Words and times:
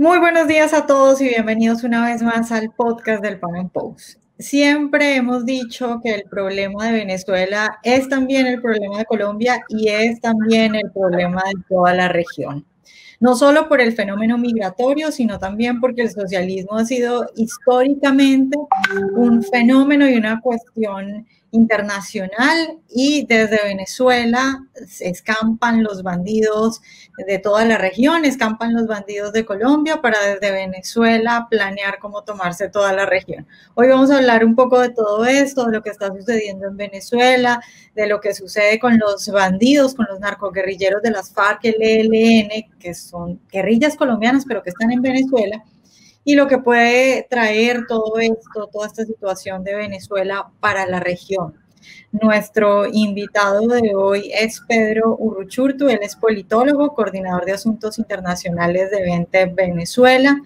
Muy 0.00 0.18
buenos 0.18 0.48
días 0.48 0.72
a 0.72 0.86
todos 0.86 1.20
y 1.20 1.28
bienvenidos 1.28 1.84
una 1.84 2.06
vez 2.06 2.22
más 2.22 2.50
al 2.52 2.70
podcast 2.70 3.22
del 3.22 3.38
Pan 3.38 3.68
Post. 3.68 4.18
Siempre 4.38 5.16
hemos 5.16 5.44
dicho 5.44 6.00
que 6.02 6.14
el 6.14 6.22
problema 6.22 6.86
de 6.86 6.92
Venezuela 6.92 7.78
es 7.82 8.08
también 8.08 8.46
el 8.46 8.62
problema 8.62 8.96
de 8.96 9.04
Colombia 9.04 9.62
y 9.68 9.88
es 9.88 10.18
también 10.22 10.74
el 10.74 10.90
problema 10.90 11.42
de 11.44 11.62
toda 11.68 11.92
la 11.92 12.08
región. 12.08 12.64
No 13.20 13.36
solo 13.36 13.68
por 13.68 13.82
el 13.82 13.92
fenómeno 13.92 14.38
migratorio, 14.38 15.12
sino 15.12 15.38
también 15.38 15.82
porque 15.82 16.00
el 16.00 16.10
socialismo 16.10 16.78
ha 16.78 16.86
sido 16.86 17.30
históricamente 17.36 18.56
un 19.16 19.42
fenómeno 19.42 20.08
y 20.08 20.14
una 20.14 20.40
cuestión 20.40 21.26
internacional 21.52 22.78
y 22.88 23.26
desde 23.26 23.62
Venezuela 23.64 24.64
escampan 25.00 25.82
los 25.82 26.02
bandidos 26.02 26.80
de 27.26 27.38
toda 27.38 27.64
la 27.64 27.76
región, 27.76 28.24
escampan 28.24 28.74
los 28.74 28.86
bandidos 28.86 29.32
de 29.32 29.44
Colombia 29.44 30.00
para 30.00 30.20
desde 30.20 30.52
Venezuela 30.52 31.48
planear 31.50 31.98
cómo 31.98 32.22
tomarse 32.22 32.68
toda 32.68 32.92
la 32.92 33.06
región. 33.06 33.46
Hoy 33.74 33.88
vamos 33.88 34.10
a 34.10 34.18
hablar 34.18 34.44
un 34.44 34.54
poco 34.54 34.80
de 34.80 34.90
todo 34.90 35.24
esto, 35.24 35.66
de 35.66 35.72
lo 35.72 35.82
que 35.82 35.90
está 35.90 36.08
sucediendo 36.08 36.68
en 36.68 36.76
Venezuela, 36.76 37.60
de 37.94 38.06
lo 38.06 38.20
que 38.20 38.34
sucede 38.34 38.78
con 38.78 38.98
los 38.98 39.28
bandidos, 39.28 39.94
con 39.94 40.06
los 40.08 40.20
narcoguerrilleros 40.20 41.02
de 41.02 41.10
las 41.10 41.32
FARC, 41.32 41.64
el 41.64 41.82
ELN, 41.82 42.78
que 42.78 42.94
son 42.94 43.40
guerrillas 43.50 43.96
colombianas 43.96 44.44
pero 44.46 44.62
que 44.62 44.70
están 44.70 44.92
en 44.92 45.02
Venezuela 45.02 45.64
y 46.24 46.34
lo 46.34 46.46
que 46.46 46.58
puede 46.58 47.26
traer 47.28 47.86
todo 47.86 48.18
esto, 48.18 48.68
toda 48.72 48.86
esta 48.86 49.04
situación 49.04 49.64
de 49.64 49.74
Venezuela 49.74 50.50
para 50.60 50.86
la 50.86 51.00
región. 51.00 51.54
Nuestro 52.12 52.86
invitado 52.86 53.66
de 53.66 53.94
hoy 53.94 54.30
es 54.34 54.60
Pedro 54.68 55.16
Urruchurtu, 55.18 55.88
él 55.88 56.00
es 56.02 56.16
politólogo, 56.16 56.94
coordinador 56.94 57.44
de 57.44 57.52
asuntos 57.52 57.98
internacionales 57.98 58.90
de 58.90 59.02
Vente 59.02 59.46
Venezuela. 59.46 60.40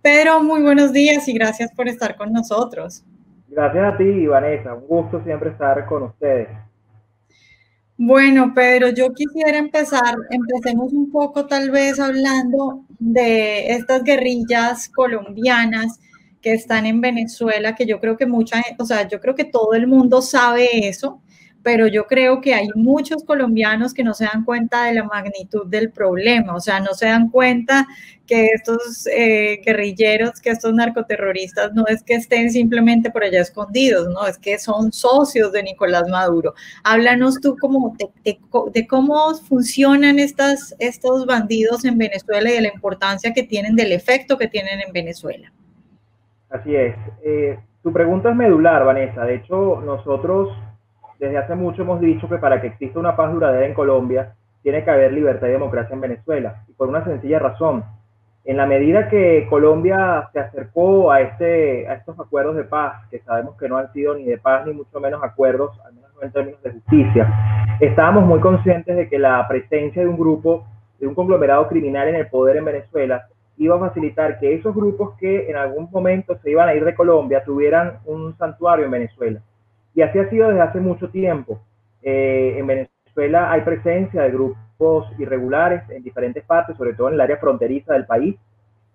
Pedro, 0.00 0.42
muy 0.42 0.62
buenos 0.62 0.92
días 0.92 1.28
y 1.28 1.34
gracias 1.34 1.70
por 1.72 1.88
estar 1.88 2.16
con 2.16 2.32
nosotros. 2.32 3.04
Gracias 3.48 3.94
a 3.94 3.96
ti, 3.98 4.26
Vanessa, 4.26 4.74
un 4.74 4.86
gusto 4.86 5.22
siempre 5.24 5.50
estar 5.50 5.84
con 5.86 6.04
ustedes. 6.04 6.48
Bueno, 8.04 8.52
Pedro, 8.52 8.88
yo 8.88 9.12
quisiera 9.14 9.58
empezar, 9.58 10.16
empecemos 10.30 10.92
un 10.92 11.12
poco 11.12 11.46
tal 11.46 11.70
vez 11.70 12.00
hablando 12.00 12.84
de 12.98 13.74
estas 13.74 14.02
guerrillas 14.02 14.88
colombianas 14.88 16.00
que 16.40 16.52
están 16.52 16.84
en 16.86 17.00
Venezuela, 17.00 17.76
que 17.76 17.86
yo 17.86 18.00
creo 18.00 18.16
que 18.16 18.26
mucha, 18.26 18.60
o 18.76 18.84
sea, 18.84 19.06
yo 19.06 19.20
creo 19.20 19.36
que 19.36 19.44
todo 19.44 19.74
el 19.74 19.86
mundo 19.86 20.20
sabe 20.20 20.88
eso, 20.88 21.22
pero 21.62 21.86
yo 21.86 22.06
creo 22.06 22.40
que 22.40 22.54
hay 22.54 22.68
muchos 22.74 23.24
colombianos 23.24 23.94
que 23.94 24.04
no 24.04 24.14
se 24.14 24.24
dan 24.24 24.44
cuenta 24.44 24.84
de 24.84 24.94
la 24.94 25.04
magnitud 25.04 25.66
del 25.66 25.90
problema, 25.90 26.54
o 26.54 26.60
sea, 26.60 26.80
no 26.80 26.94
se 26.94 27.06
dan 27.06 27.30
cuenta 27.30 27.86
que 28.26 28.46
estos 28.46 29.06
eh, 29.08 29.60
guerrilleros, 29.64 30.40
que 30.40 30.50
estos 30.50 30.72
narcoterroristas 30.72 31.72
no 31.74 31.84
es 31.86 32.02
que 32.02 32.14
estén 32.14 32.50
simplemente 32.50 33.10
por 33.10 33.24
allá 33.24 33.40
escondidos, 33.40 34.08
no, 34.08 34.26
es 34.26 34.38
que 34.38 34.58
son 34.58 34.92
socios 34.92 35.52
de 35.52 35.62
Nicolás 35.62 36.08
Maduro. 36.08 36.54
Háblanos 36.84 37.40
tú 37.40 37.56
como 37.60 37.96
de, 38.24 38.86
cómo 38.86 39.34
funcionan 39.34 40.18
estas, 40.18 40.74
estos 40.78 41.26
bandidos 41.26 41.84
en 41.84 41.98
Venezuela 41.98 42.50
y 42.50 42.54
de 42.54 42.62
la 42.62 42.72
importancia 42.72 43.32
que 43.32 43.42
tienen, 43.42 43.76
del 43.76 43.92
efecto 43.92 44.38
que 44.38 44.48
tienen 44.48 44.80
en 44.80 44.92
Venezuela. 44.92 45.52
Así 46.48 46.74
es. 46.74 46.94
Eh, 47.24 47.58
tu 47.82 47.92
pregunta 47.92 48.30
es 48.30 48.36
medular, 48.36 48.84
Vanessa. 48.84 49.24
De 49.24 49.36
hecho, 49.36 49.80
nosotros 49.84 50.50
desde 51.22 51.38
hace 51.38 51.54
mucho 51.54 51.82
hemos 51.82 52.00
dicho 52.00 52.28
que 52.28 52.38
para 52.38 52.60
que 52.60 52.66
exista 52.66 52.98
una 52.98 53.14
paz 53.14 53.32
duradera 53.32 53.64
en 53.64 53.74
Colombia, 53.74 54.34
tiene 54.60 54.82
que 54.82 54.90
haber 54.90 55.12
libertad 55.12 55.46
y 55.46 55.52
democracia 55.52 55.94
en 55.94 56.00
Venezuela. 56.00 56.64
Y 56.66 56.72
por 56.72 56.88
una 56.88 57.04
sencilla 57.04 57.38
razón. 57.38 57.84
En 58.44 58.56
la 58.56 58.66
medida 58.66 59.08
que 59.08 59.46
Colombia 59.48 60.28
se 60.32 60.40
acercó 60.40 61.12
a, 61.12 61.20
este, 61.20 61.86
a 61.86 61.94
estos 61.94 62.18
acuerdos 62.18 62.56
de 62.56 62.64
paz, 62.64 63.08
que 63.08 63.20
sabemos 63.20 63.56
que 63.56 63.68
no 63.68 63.76
han 63.76 63.92
sido 63.92 64.16
ni 64.16 64.24
de 64.24 64.38
paz 64.38 64.66
ni 64.66 64.72
mucho 64.72 64.98
menos 64.98 65.22
acuerdos, 65.22 65.78
al 65.86 65.94
menos 65.94 66.10
no 66.16 66.22
en 66.24 66.32
términos 66.32 66.60
de 66.60 66.72
justicia, 66.72 67.32
estábamos 67.78 68.24
muy 68.24 68.40
conscientes 68.40 68.96
de 68.96 69.08
que 69.08 69.20
la 69.20 69.46
presencia 69.46 70.02
de 70.02 70.08
un 70.08 70.18
grupo, 70.18 70.66
de 70.98 71.06
un 71.06 71.14
conglomerado 71.14 71.68
criminal 71.68 72.08
en 72.08 72.16
el 72.16 72.26
poder 72.26 72.56
en 72.56 72.64
Venezuela, 72.64 73.28
iba 73.58 73.76
a 73.76 73.88
facilitar 73.88 74.40
que 74.40 74.54
esos 74.54 74.74
grupos 74.74 75.16
que 75.20 75.48
en 75.48 75.54
algún 75.56 75.88
momento 75.92 76.36
se 76.42 76.50
iban 76.50 76.68
a 76.68 76.74
ir 76.74 76.84
de 76.84 76.96
Colombia 76.96 77.44
tuvieran 77.44 77.98
un 78.06 78.36
santuario 78.38 78.86
en 78.86 78.90
Venezuela. 78.90 79.40
Y 79.94 80.02
así 80.02 80.18
ha 80.18 80.30
sido 80.30 80.48
desde 80.48 80.62
hace 80.62 80.80
mucho 80.80 81.08
tiempo. 81.10 81.60
Eh, 82.02 82.56
en 82.58 82.66
Venezuela 82.66 83.52
hay 83.52 83.60
presencia 83.62 84.22
de 84.22 84.30
grupos 84.30 85.06
irregulares 85.18 85.88
en 85.90 86.02
diferentes 86.02 86.44
partes, 86.44 86.76
sobre 86.76 86.94
todo 86.94 87.08
en 87.08 87.14
el 87.14 87.20
área 87.20 87.36
fronteriza 87.36 87.92
del 87.92 88.06
país. 88.06 88.36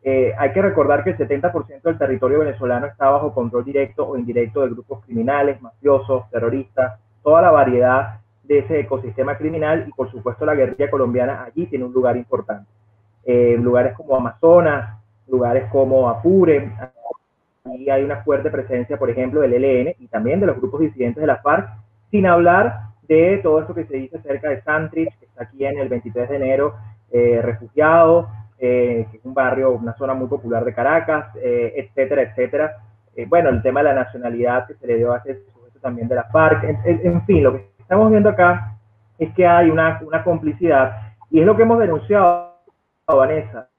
Eh, 0.03 0.33
hay 0.37 0.53
que 0.53 0.61
recordar 0.61 1.03
que 1.03 1.11
el 1.11 1.17
70% 1.17 1.81
del 1.81 1.97
territorio 1.97 2.39
venezolano 2.39 2.87
está 2.87 3.09
bajo 3.09 3.33
control 3.33 3.65
directo 3.65 4.07
o 4.07 4.17
indirecto 4.17 4.61
de 4.61 4.69
grupos 4.69 5.03
criminales, 5.05 5.61
mafiosos, 5.61 6.29
terroristas, 6.29 6.99
toda 7.23 7.41
la 7.41 7.51
variedad 7.51 8.19
de 8.43 8.59
ese 8.59 8.79
ecosistema 8.79 9.37
criminal 9.37 9.85
y 9.87 9.91
por 9.91 10.09
supuesto 10.09 10.45
la 10.45 10.55
guerrilla 10.55 10.89
colombiana 10.89 11.43
allí 11.43 11.65
tiene 11.67 11.85
un 11.85 11.93
lugar 11.93 12.15
importante. 12.15 12.69
Eh, 13.25 13.57
lugares 13.59 13.93
como 13.95 14.15
Amazonas, 14.15 14.97
lugares 15.27 15.69
como 15.69 16.09
Apure, 16.09 16.71
y 17.75 17.89
hay 17.89 18.03
una 18.03 18.23
fuerte 18.23 18.49
presencia, 18.49 18.97
por 18.97 19.09
ejemplo, 19.09 19.41
del 19.41 19.53
ELN 19.53 19.95
y 19.99 20.07
también 20.07 20.39
de 20.39 20.47
los 20.47 20.57
grupos 20.57 20.81
disidentes 20.81 21.21
de 21.21 21.27
la 21.27 21.37
FARC, 21.37 21.69
sin 22.11 22.25
hablar 22.25 22.87
de 23.07 23.39
todo 23.41 23.61
esto 23.61 23.73
que 23.73 23.85
se 23.85 23.97
dice 23.97 24.17
acerca 24.17 24.49
de 24.49 24.61
Santrich, 24.61 25.17
que 25.19 25.25
está 25.25 25.43
aquí 25.43 25.65
en 25.65 25.79
el 25.79 25.89
23 25.89 26.29
de 26.29 26.35
enero, 26.35 26.75
eh, 27.11 27.41
refugiado, 27.41 28.29
eh, 28.59 29.07
que 29.11 29.17
es 29.17 29.25
un 29.25 29.33
barrio, 29.33 29.71
una 29.71 29.95
zona 29.95 30.13
muy 30.13 30.27
popular 30.27 30.65
de 30.65 30.73
Caracas, 30.73 31.35
eh, 31.41 31.73
etcétera, 31.77 32.23
etcétera. 32.23 32.77
bueno, 33.27 33.49
el 33.49 33.63
tema 33.63 33.79
de 33.79 33.85
la 33.85 34.03
nacionalidad 34.03 34.67
que 34.67 34.75
se 34.75 34.85
le 34.85 34.97
dio 34.97 35.11
a 35.11 35.17
ese 35.17 35.43
sujeto 35.45 35.79
también 35.79 36.07
de 36.07 36.15
la 36.15 36.25
FARC. 36.25 36.63
En, 36.85 37.25
fin, 37.25 37.43
lo 37.43 37.53
que 37.53 37.69
estamos 37.79 38.11
viendo 38.11 38.29
acá 38.29 38.77
es 39.17 39.33
que 39.33 39.47
hay 39.47 39.71
una, 39.71 39.99
una 40.05 40.23
complicidad 40.23 41.15
y 41.31 41.39
es 41.39 41.45
lo 41.45 41.55
que 41.55 41.63
hemos 41.63 41.79
denunciado, 41.79 42.57
Vanessa. 43.07 43.69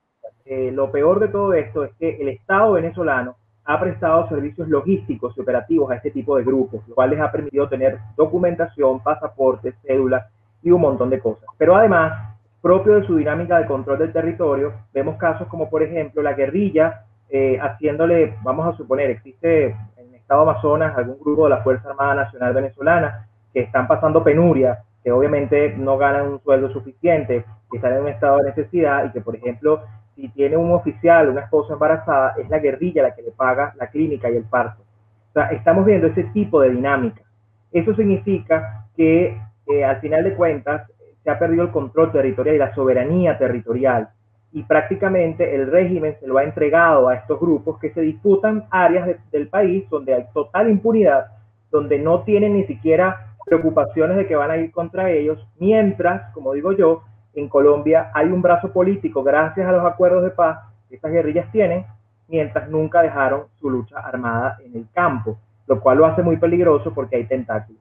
lo 0.72 0.91
peor 0.91 1.21
de 1.21 1.28
todo 1.28 1.54
esto 1.54 1.84
es 1.84 1.93
que 2.00 2.16
el 2.21 2.28
Estado 2.28 2.72
venezolano 2.72 3.37
ha 3.68 3.78
prestado 3.78 4.26
servicios 4.30 4.66
logísticos 4.66 5.36
y 5.36 5.40
operativos 5.42 5.90
a 5.90 5.96
este 5.96 6.10
tipo 6.10 6.38
de 6.38 6.42
grupos, 6.42 6.80
lo 6.88 6.94
cual 6.94 7.10
les 7.10 7.20
ha 7.20 7.30
permitido 7.30 7.68
tener 7.68 7.98
documentación, 8.16 9.00
pasaportes, 9.00 9.74
cédulas 9.82 10.24
y 10.62 10.70
un 10.70 10.80
montón 10.80 11.10
de 11.10 11.20
cosas. 11.20 11.50
Pero 11.58 11.76
además, 11.76 12.34
propio 12.62 12.94
de 12.94 13.06
su 13.06 13.16
dinámica 13.16 13.58
de 13.58 13.66
control 13.66 13.98
del 13.98 14.12
territorio, 14.12 14.72
vemos 14.94 15.18
casos 15.18 15.46
como, 15.48 15.68
por 15.68 15.82
ejemplo, 15.82 16.22
la 16.22 16.32
guerrilla 16.32 17.04
eh, 17.28 17.58
haciéndole, 17.60 18.38
vamos 18.42 18.66
a 18.72 18.76
suponer, 18.78 19.10
existe 19.10 19.66
en 19.98 20.08
el 20.08 20.14
estado 20.14 20.48
Amazonas 20.48 20.96
algún 20.96 21.20
grupo 21.20 21.44
de 21.44 21.50
la 21.50 21.62
Fuerza 21.62 21.90
Armada 21.90 22.14
Nacional 22.14 22.54
Venezolana 22.54 23.28
que 23.52 23.60
están 23.60 23.86
pasando 23.86 24.24
penuria, 24.24 24.82
que 25.04 25.12
obviamente 25.12 25.74
no 25.76 25.98
ganan 25.98 26.26
un 26.26 26.40
sueldo 26.40 26.72
suficiente, 26.72 27.44
que 27.70 27.76
están 27.76 27.92
en 27.92 28.00
un 28.00 28.08
estado 28.08 28.38
de 28.38 28.44
necesidad 28.44 29.04
y 29.04 29.10
que, 29.10 29.20
por 29.20 29.36
ejemplo, 29.36 29.82
si 30.18 30.28
tiene 30.30 30.56
un 30.56 30.72
oficial, 30.72 31.28
una 31.28 31.42
esposa 31.42 31.74
embarazada, 31.74 32.34
es 32.36 32.50
la 32.50 32.58
guerrilla 32.58 33.04
la 33.04 33.14
que 33.14 33.22
le 33.22 33.30
paga 33.30 33.72
la 33.76 33.86
clínica 33.86 34.28
y 34.28 34.36
el 34.36 34.42
parto. 34.42 34.82
O 34.82 35.32
sea, 35.32 35.44
estamos 35.52 35.86
viendo 35.86 36.08
ese 36.08 36.24
tipo 36.24 36.60
de 36.60 36.70
dinámica. 36.70 37.22
Eso 37.70 37.94
significa 37.94 38.84
que 38.96 39.40
eh, 39.68 39.84
al 39.84 40.00
final 40.00 40.24
de 40.24 40.34
cuentas 40.34 40.90
se 41.22 41.30
ha 41.30 41.38
perdido 41.38 41.62
el 41.62 41.70
control 41.70 42.10
territorial 42.10 42.56
y 42.56 42.58
la 42.58 42.74
soberanía 42.74 43.38
territorial 43.38 44.08
y 44.50 44.64
prácticamente 44.64 45.54
el 45.54 45.70
régimen 45.70 46.16
se 46.18 46.26
lo 46.26 46.38
ha 46.38 46.42
entregado 46.42 47.08
a 47.08 47.14
estos 47.14 47.38
grupos 47.38 47.78
que 47.78 47.92
se 47.92 48.00
disputan 48.00 48.64
áreas 48.70 49.20
del 49.30 49.46
país 49.46 49.88
donde 49.88 50.14
hay 50.14 50.24
total 50.34 50.68
impunidad, 50.68 51.26
donde 51.70 51.96
no 52.00 52.22
tienen 52.22 52.54
ni 52.54 52.64
siquiera 52.64 53.36
preocupaciones 53.44 54.16
de 54.16 54.26
que 54.26 54.34
van 54.34 54.50
a 54.50 54.56
ir 54.56 54.72
contra 54.72 55.12
ellos, 55.12 55.46
mientras, 55.60 56.32
como 56.32 56.54
digo 56.54 56.72
yo, 56.72 57.03
en 57.40 57.48
Colombia 57.48 58.10
hay 58.14 58.26
un 58.28 58.42
brazo 58.42 58.72
político 58.72 59.22
gracias 59.22 59.66
a 59.66 59.72
los 59.72 59.84
acuerdos 59.84 60.22
de 60.22 60.30
paz 60.30 60.58
que 60.88 60.96
estas 60.96 61.12
guerrillas 61.12 61.50
tienen, 61.52 61.84
mientras 62.28 62.68
nunca 62.68 63.02
dejaron 63.02 63.44
su 63.58 63.70
lucha 63.70 63.98
armada 63.98 64.58
en 64.64 64.74
el 64.76 64.86
campo, 64.92 65.38
lo 65.66 65.80
cual 65.80 65.98
lo 65.98 66.06
hace 66.06 66.22
muy 66.22 66.36
peligroso 66.36 66.92
porque 66.94 67.16
hay 67.16 67.24
tentáculos. 67.24 67.80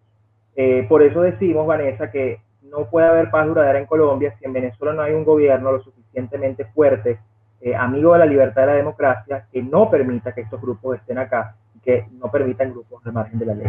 Eh, 0.56 0.86
por 0.90 1.02
eso 1.04 1.22
decimos, 1.22 1.68
Vanessa, 1.68 2.10
que 2.12 2.40
no 2.64 2.86
puede 2.86 3.08
haber 3.08 3.30
paz 3.30 3.48
duradera 3.48 3.80
en 3.80 3.86
Colombia 3.86 4.36
si 4.38 4.46
en 4.46 4.54
Venezuela 4.54 4.94
no 4.94 5.02
hay 5.02 5.14
un 5.14 5.24
gobierno 5.24 5.72
lo 5.72 5.82
suficientemente 5.82 6.66
fuerte, 6.66 7.20
eh, 7.62 7.76
amigo 7.76 8.14
de 8.14 8.20
la 8.20 8.26
libertad 8.26 8.64
y 8.64 8.68
la 8.68 8.74
democracia, 8.74 9.48
que 9.52 9.62
no 9.62 9.90
permita 9.90 10.34
que 10.34 10.42
estos 10.42 10.62
grupos 10.62 10.98
estén 10.98 11.18
acá 11.18 11.56
y 11.76 11.80
que 11.80 12.08
no 12.12 12.30
permitan 12.30 12.72
grupos 12.72 13.04
de 13.04 13.12
margen 13.12 13.40
de 13.40 13.46
la 13.46 13.54
ley. 13.54 13.68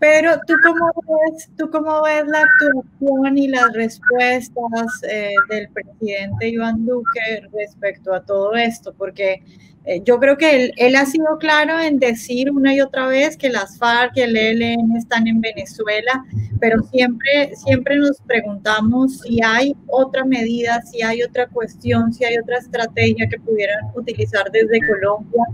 Pero 0.00 0.40
tú 0.46 0.54
cómo 0.62 0.90
ves, 1.30 1.50
tú 1.58 1.70
cómo 1.70 2.02
ves 2.02 2.24
la 2.26 2.42
actuación 2.42 3.36
y 3.36 3.48
las 3.48 3.70
respuestas 3.74 4.86
eh, 5.06 5.28
del 5.50 5.68
presidente 5.68 6.48
Iván 6.48 6.86
Duque 6.86 7.42
respecto 7.52 8.14
a 8.14 8.24
todo 8.24 8.54
esto, 8.54 8.94
porque 8.96 9.42
eh, 9.84 10.00
yo 10.02 10.18
creo 10.18 10.38
que 10.38 10.56
él, 10.56 10.72
él, 10.78 10.96
ha 10.96 11.04
sido 11.04 11.36
claro 11.38 11.78
en 11.78 11.98
decir 11.98 12.50
una 12.50 12.74
y 12.74 12.80
otra 12.80 13.08
vez 13.08 13.36
que 13.36 13.50
las 13.50 13.76
FARC 13.76 14.16
el 14.16 14.36
ELN 14.36 14.96
están 14.96 15.26
en 15.26 15.42
Venezuela, 15.42 16.24
pero 16.58 16.82
siempre, 16.84 17.54
siempre 17.54 17.96
nos 17.96 18.22
preguntamos 18.22 19.20
si 19.20 19.42
hay 19.42 19.76
otra 19.86 20.24
medida, 20.24 20.80
si 20.80 21.02
hay 21.02 21.22
otra 21.22 21.46
cuestión, 21.46 22.10
si 22.14 22.24
hay 22.24 22.38
otra 22.38 22.56
estrategia 22.56 23.28
que 23.28 23.38
pudieran 23.38 23.84
utilizar 23.94 24.50
desde 24.50 24.80
Colombia 24.86 25.44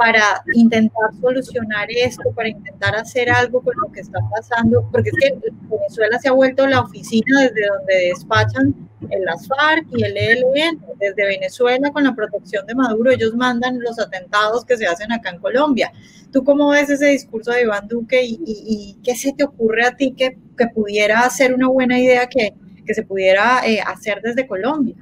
para 0.00 0.42
intentar 0.54 1.10
solucionar 1.20 1.86
esto, 1.90 2.32
para 2.34 2.48
intentar 2.48 2.96
hacer 2.96 3.28
algo 3.30 3.60
con 3.60 3.74
lo 3.84 3.92
que 3.92 4.00
está 4.00 4.18
pasando, 4.34 4.88
porque 4.90 5.10
es 5.10 5.16
que 5.20 5.50
Venezuela 5.68 6.18
se 6.18 6.30
ha 6.30 6.32
vuelto 6.32 6.66
la 6.66 6.80
oficina 6.80 7.42
desde 7.42 7.68
donde 7.68 7.94
despachan 8.08 8.74
el 9.10 9.24
las 9.26 9.46
FARC 9.46 9.86
y 9.94 10.02
el 10.02 10.16
ELN, 10.16 10.80
desde 10.98 11.26
Venezuela 11.26 11.90
con 11.90 12.04
la 12.04 12.14
protección 12.14 12.66
de 12.66 12.74
Maduro, 12.74 13.10
ellos 13.10 13.34
mandan 13.34 13.78
los 13.78 13.98
atentados 13.98 14.64
que 14.64 14.78
se 14.78 14.86
hacen 14.86 15.12
acá 15.12 15.32
en 15.32 15.38
Colombia. 15.38 15.92
¿Tú 16.32 16.44
cómo 16.44 16.70
ves 16.70 16.88
ese 16.88 17.08
discurso 17.08 17.50
de 17.50 17.62
Iván 17.62 17.86
Duque 17.86 18.22
y, 18.24 18.96
qué 19.04 19.14
se 19.14 19.34
te 19.34 19.44
ocurre 19.44 19.84
a 19.84 19.96
ti 19.96 20.14
que, 20.16 20.38
que 20.56 20.66
pudiera 20.68 21.28
ser 21.28 21.52
una 21.52 21.68
buena 21.68 21.98
idea 21.98 22.26
que, 22.26 22.54
que 22.86 22.94
se 22.94 23.02
pudiera 23.02 23.66
eh, 23.66 23.82
hacer 23.86 24.22
desde 24.22 24.46
Colombia? 24.46 24.96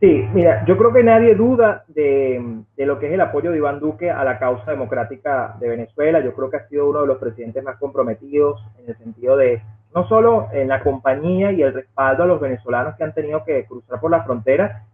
Sí, 0.00 0.28
mira, 0.32 0.64
yo 0.64 0.78
creo 0.78 0.92
que 0.92 1.02
nadie 1.02 1.34
duda 1.34 1.82
de, 1.88 2.62
lo 2.76 3.00
que 3.00 3.08
es 3.08 3.12
el 3.12 3.20
apoyo 3.20 3.50
de 3.50 3.56
Iván 3.56 3.80
Duque 3.80 4.12
a 4.12 4.22
la 4.22 4.38
causa 4.38 4.70
democrática 4.70 5.56
de 5.58 5.68
Venezuela. 5.68 6.20
Yo 6.20 6.34
creo 6.34 6.50
que 6.50 6.56
ha 6.56 6.68
sido 6.68 6.88
uno 6.88 7.00
de 7.00 7.08
los 7.08 7.18
presidentes 7.18 7.64
más 7.64 7.78
comprometidos 7.78 8.62
en 8.78 8.90
el 8.90 8.96
sentido 8.96 9.36
de 9.36 9.60
no 9.92 10.06
solo 10.06 10.48
en 10.52 10.68
la 10.68 10.84
compañía 10.84 11.50
y 11.50 11.62
el 11.62 11.74
respaldo 11.74 12.22
a 12.22 12.26
los 12.26 12.40
venezolanos 12.40 12.94
que 12.94 13.02
han 13.02 13.12
tenido 13.12 13.42
que 13.44 13.64
cruzar 13.64 13.98
por 13.98 14.12
la 14.12 14.22
frontera, 14.22 14.84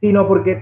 sino 0.00 0.26
porque 0.26 0.58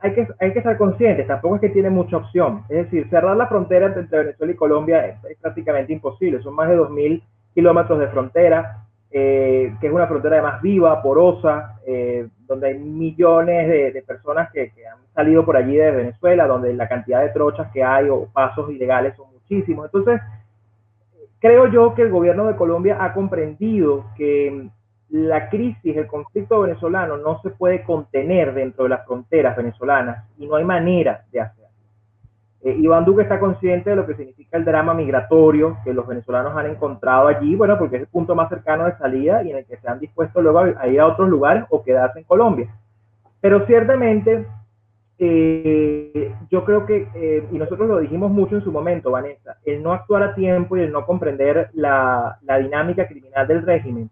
hay, 0.00 0.14
que, 0.14 0.28
hay 0.40 0.52
que 0.54 0.58
estar 0.58 0.78
conscientes, 0.78 1.26
tampoco 1.26 1.56
es 1.56 1.60
que 1.60 1.68
tiene 1.68 1.90
mucha 1.90 2.16
opción. 2.16 2.64
Es 2.70 2.84
decir, 2.84 3.06
cerrar 3.10 3.36
la 3.36 3.48
frontera 3.48 3.86
entre 3.86 4.18
Venezuela 4.18 4.52
y 4.52 4.56
Colombia 4.56 5.06
es, 5.06 5.24
es 5.24 5.38
prácticamente 5.38 5.92
imposible. 5.92 6.42
Son 6.42 6.54
más 6.54 6.70
de 6.70 6.78
2.000 6.78 7.22
kilómetros 7.54 7.98
de 7.98 8.08
frontera 8.08 8.78
eh, 9.14 9.74
que 9.78 9.86
es 9.86 9.92
una 9.92 10.06
frontera 10.06 10.36
además 10.36 10.62
viva, 10.62 11.02
porosa, 11.02 11.78
eh, 11.86 12.28
donde 12.46 12.68
hay 12.68 12.78
millones 12.78 13.92
de, 13.92 14.02
personas 14.06 14.50
que, 14.50 14.72
han 14.90 14.98
salido 15.14 15.44
por 15.44 15.56
allí 15.56 15.76
de 15.76 15.90
Venezuela, 15.90 16.46
donde 16.46 16.72
la 16.72 16.88
cantidad 16.88 17.20
de 17.20 17.28
trochas 17.28 17.70
que 17.72 17.84
hay 17.84 18.08
o 18.08 18.28
pasos 18.32 18.70
ilegales 18.70 19.14
son 19.16 19.30
muchísimos. 19.32 19.86
Entonces, 19.86 20.20
creo 21.40 21.66
yo 21.66 21.94
que 21.94 22.02
el 22.02 22.10
gobierno 22.10 22.46
de 22.46 22.56
Colombia 22.56 22.96
ha 23.00 23.12
comprendido 23.12 24.06
que 24.16 24.70
la 25.10 25.50
crisis, 25.50 25.94
el 25.94 26.06
conflicto 26.06 26.60
venezolano 26.60 27.18
no 27.18 27.38
se 27.42 27.50
puede 27.50 27.82
contener 27.82 28.54
dentro 28.54 28.84
de 28.84 28.90
las 28.90 29.04
fronteras 29.04 29.54
venezolanas 29.54 30.26
y 30.38 30.46
no 30.46 30.56
hay 30.56 30.64
manera 30.64 31.24
de 31.30 31.40
hacerlo. 31.40 31.61
Eh, 32.64 32.76
Iván 32.78 33.04
Duque 33.04 33.22
está 33.22 33.40
consciente 33.40 33.90
de 33.90 33.96
lo 33.96 34.06
que 34.06 34.14
significa 34.14 34.56
el 34.56 34.64
drama 34.64 34.94
migratorio 34.94 35.78
que 35.82 35.92
los 35.92 36.06
venezolanos 36.06 36.56
han 36.56 36.66
encontrado 36.66 37.26
allí, 37.26 37.56
bueno, 37.56 37.76
porque 37.76 37.96
es 37.96 38.02
el 38.02 38.08
punto 38.08 38.36
más 38.36 38.48
cercano 38.48 38.84
de 38.84 38.96
salida 38.98 39.42
y 39.42 39.50
en 39.50 39.56
el 39.58 39.66
que 39.66 39.78
se 39.78 39.88
han 39.88 39.98
dispuesto 39.98 40.40
luego 40.40 40.60
a, 40.78 40.86
ir 40.86 41.00
a 41.00 41.08
otros 41.08 41.28
lugares 41.28 41.64
o 41.70 41.82
quedarse 41.82 42.20
en 42.20 42.24
Colombia. 42.24 42.68
Pero 43.40 43.66
ciertamente, 43.66 44.46
eh, 45.18 46.32
yo 46.50 46.64
creo 46.64 46.86
que, 46.86 47.08
eh, 47.16 47.48
y 47.50 47.58
nosotros 47.58 47.88
lo 47.88 47.98
dijimos 47.98 48.30
mucho 48.30 48.54
en 48.54 48.62
su 48.62 48.70
momento, 48.70 49.10
Vanessa, 49.10 49.56
el 49.64 49.82
no 49.82 49.92
actuar 49.92 50.22
a 50.22 50.34
tiempo 50.36 50.76
y 50.76 50.82
el 50.82 50.92
no 50.92 51.04
comprender 51.04 51.70
la, 51.72 52.38
dinámica 52.60 53.08
criminal 53.08 53.48
del 53.48 53.66
régimen, 53.66 54.08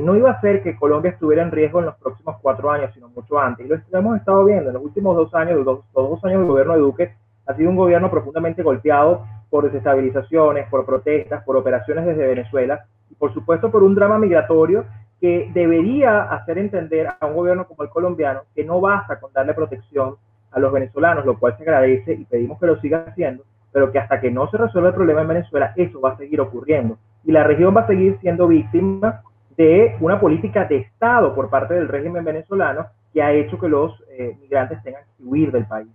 no 0.00 0.14
iba 0.14 0.30
a 0.30 0.34
hacer 0.34 0.62
que 0.62 0.76
Colombia 0.76 1.10
estuviera 1.10 1.42
en 1.42 1.50
riesgo 1.50 1.80
en 1.80 1.86
los 1.86 1.96
próximos 1.96 2.36
cuatro 2.40 2.70
años, 2.70 2.92
sino 2.94 3.08
mucho 3.08 3.36
antes. 3.36 3.66
Y 3.66 3.68
lo, 3.68 3.98
hemos 3.98 4.16
estado 4.16 4.44
viendo 4.44 4.70
en 4.70 4.74
los 4.74 4.84
últimos 4.84 5.16
dos 5.16 5.34
años, 5.34 5.56
los 5.56 5.64
dos, 5.64 5.80
los 5.92 6.24
años 6.24 6.38
del 6.38 6.48
gobierno 6.48 6.74
de 6.74 6.78
Duque, 6.78 7.14
ha 7.48 7.54
sido 7.54 7.70
un 7.70 7.76
gobierno 7.76 8.10
profundamente 8.10 8.62
golpeado 8.62 9.24
por 9.48 9.64
desestabilizaciones, 9.64 10.68
por 10.68 10.84
protestas, 10.84 11.42
por 11.44 11.56
operaciones 11.56 12.04
desde 12.04 12.26
Venezuela 12.26 12.84
y 13.10 13.14
por 13.14 13.32
supuesto 13.32 13.70
por 13.70 13.82
un 13.82 13.94
drama 13.94 14.18
migratorio 14.18 14.84
que 15.18 15.50
debería 15.54 16.24
hacer 16.24 16.58
entender 16.58 17.08
a 17.08 17.26
un 17.26 17.34
gobierno 17.34 17.66
como 17.66 17.82
el 17.82 17.88
colombiano 17.88 18.42
que 18.54 18.64
no 18.64 18.80
basta 18.80 19.18
con 19.18 19.32
darle 19.32 19.54
protección 19.54 20.16
a 20.52 20.60
los 20.60 20.70
venezolanos, 20.70 21.24
lo 21.24 21.38
cual 21.38 21.56
se 21.56 21.62
agradece 21.62 22.12
y 22.12 22.24
pedimos 22.26 22.60
que 22.60 22.66
lo 22.66 22.78
siga 22.80 23.06
haciendo, 23.08 23.44
pero 23.72 23.90
que 23.90 23.98
hasta 23.98 24.20
que 24.20 24.30
no 24.30 24.50
se 24.50 24.58
resuelva 24.58 24.90
el 24.90 24.94
problema 24.94 25.22
en 25.22 25.28
Venezuela, 25.28 25.72
eso 25.74 26.00
va 26.00 26.10
a 26.10 26.16
seguir 26.18 26.40
ocurriendo. 26.40 26.98
Y 27.24 27.32
la 27.32 27.44
región 27.44 27.74
va 27.74 27.82
a 27.82 27.86
seguir 27.86 28.18
siendo 28.20 28.46
víctima 28.46 29.22
de 29.56 29.96
una 30.00 30.20
política 30.20 30.66
de 30.66 30.76
Estado 30.76 31.34
por 31.34 31.50
parte 31.50 31.74
del 31.74 31.88
régimen 31.88 32.24
venezolano 32.24 32.86
que 33.12 33.22
ha 33.22 33.32
hecho 33.32 33.58
que 33.58 33.68
los 33.68 33.92
eh, 34.10 34.36
migrantes 34.40 34.82
tengan 34.82 35.02
que 35.16 35.24
huir 35.24 35.50
del 35.50 35.66
país. 35.66 35.88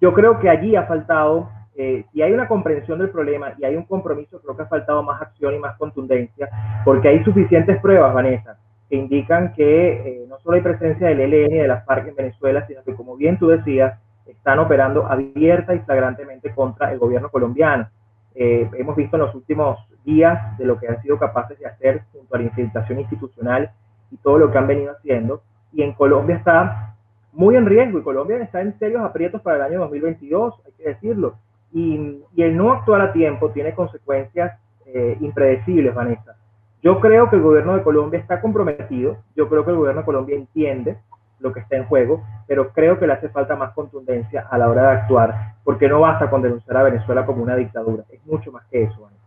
Yo 0.00 0.12
creo 0.12 0.38
que 0.38 0.50
allí 0.50 0.76
ha 0.76 0.84
faltado, 0.84 1.50
eh, 1.76 2.04
si 2.12 2.22
hay 2.22 2.32
una 2.32 2.48
comprensión 2.48 2.98
del 2.98 3.10
problema 3.10 3.54
y 3.58 3.64
hay 3.64 3.76
un 3.76 3.84
compromiso, 3.84 4.40
creo 4.40 4.56
que 4.56 4.62
ha 4.62 4.66
faltado 4.66 5.02
más 5.02 5.20
acción 5.22 5.54
y 5.54 5.58
más 5.58 5.76
contundencia, 5.76 6.48
porque 6.84 7.08
hay 7.08 7.24
suficientes 7.24 7.80
pruebas, 7.80 8.12
Vanessa, 8.12 8.58
que 8.88 8.96
indican 8.96 9.52
que 9.54 9.92
eh, 9.92 10.26
no 10.28 10.38
solo 10.40 10.56
hay 10.56 10.62
presencia 10.62 11.08
del 11.08 11.20
ELN 11.20 11.54
y 11.54 11.58
de 11.58 11.68
las 11.68 11.84
FARC 11.84 12.08
en 12.08 12.16
Venezuela, 12.16 12.66
sino 12.66 12.82
que, 12.82 12.94
como 12.94 13.16
bien 13.16 13.38
tú 13.38 13.48
decías, 13.48 13.98
están 14.26 14.58
operando 14.58 15.06
abierta 15.06 15.74
y 15.74 15.80
flagrantemente 15.80 16.54
contra 16.54 16.92
el 16.92 16.98
gobierno 16.98 17.30
colombiano. 17.30 17.88
Eh, 18.34 18.68
hemos 18.74 18.96
visto 18.96 19.16
en 19.16 19.22
los 19.22 19.34
últimos 19.34 19.78
días 20.04 20.58
de 20.58 20.64
lo 20.64 20.78
que 20.78 20.88
han 20.88 21.00
sido 21.02 21.18
capaces 21.18 21.58
de 21.58 21.66
hacer 21.66 22.02
junto 22.12 22.34
a 22.34 22.38
la 22.38 22.44
infiltración 22.44 23.00
institucional 23.00 23.70
y 24.10 24.16
todo 24.18 24.38
lo 24.38 24.50
que 24.50 24.58
han 24.58 24.66
venido 24.66 24.92
haciendo. 24.92 25.42
Y 25.72 25.82
en 25.82 25.92
Colombia 25.92 26.36
está 26.36 26.93
muy 27.34 27.56
en 27.56 27.66
riesgo 27.66 27.98
y 27.98 28.02
Colombia 28.02 28.38
está 28.38 28.60
en 28.60 28.78
serios 28.78 29.02
aprietos 29.02 29.42
para 29.42 29.56
el 29.56 29.62
año 29.62 29.80
2022, 29.80 30.54
hay 30.64 30.72
que 30.72 30.88
decirlo. 30.90 31.36
Y, 31.72 32.22
el 32.36 32.56
no 32.56 32.72
actuar 32.72 33.00
a 33.00 33.12
tiempo 33.12 33.50
tiene 33.50 33.74
consecuencias 33.74 34.58
eh, 34.86 35.16
impredecibles, 35.20 35.94
Vanessa. 35.94 36.36
Yo 36.82 37.00
creo 37.00 37.30
que 37.30 37.36
el 37.36 37.42
gobierno 37.42 37.74
de 37.74 37.82
Colombia 37.82 38.20
está 38.20 38.40
comprometido, 38.40 39.16
yo 39.34 39.48
creo 39.48 39.64
que 39.64 39.70
el 39.70 39.76
gobierno 39.76 40.02
de 40.02 40.06
Colombia 40.06 40.36
entiende 40.36 40.98
lo 41.40 41.52
que 41.52 41.60
está 41.60 41.76
en 41.76 41.86
juego, 41.86 42.22
pero 42.46 42.72
creo 42.72 42.98
que 42.98 43.06
le 43.06 43.14
hace 43.14 43.28
falta 43.28 43.56
más 43.56 43.72
contundencia 43.72 44.46
a 44.50 44.58
la 44.58 44.68
hora 44.68 44.82
de 44.82 44.98
actuar, 44.98 45.54
porque 45.64 45.88
no 45.88 46.00
basta 46.00 46.30
con 46.30 46.42
denunciar 46.42 46.76
a 46.76 46.82
Venezuela 46.82 47.26
como 47.26 47.42
una 47.42 47.56
dictadura, 47.56 48.04
es 48.10 48.24
mucho 48.26 48.52
más 48.52 48.64
que 48.66 48.84
eso. 48.84 49.00
Vanessa. 49.00 49.24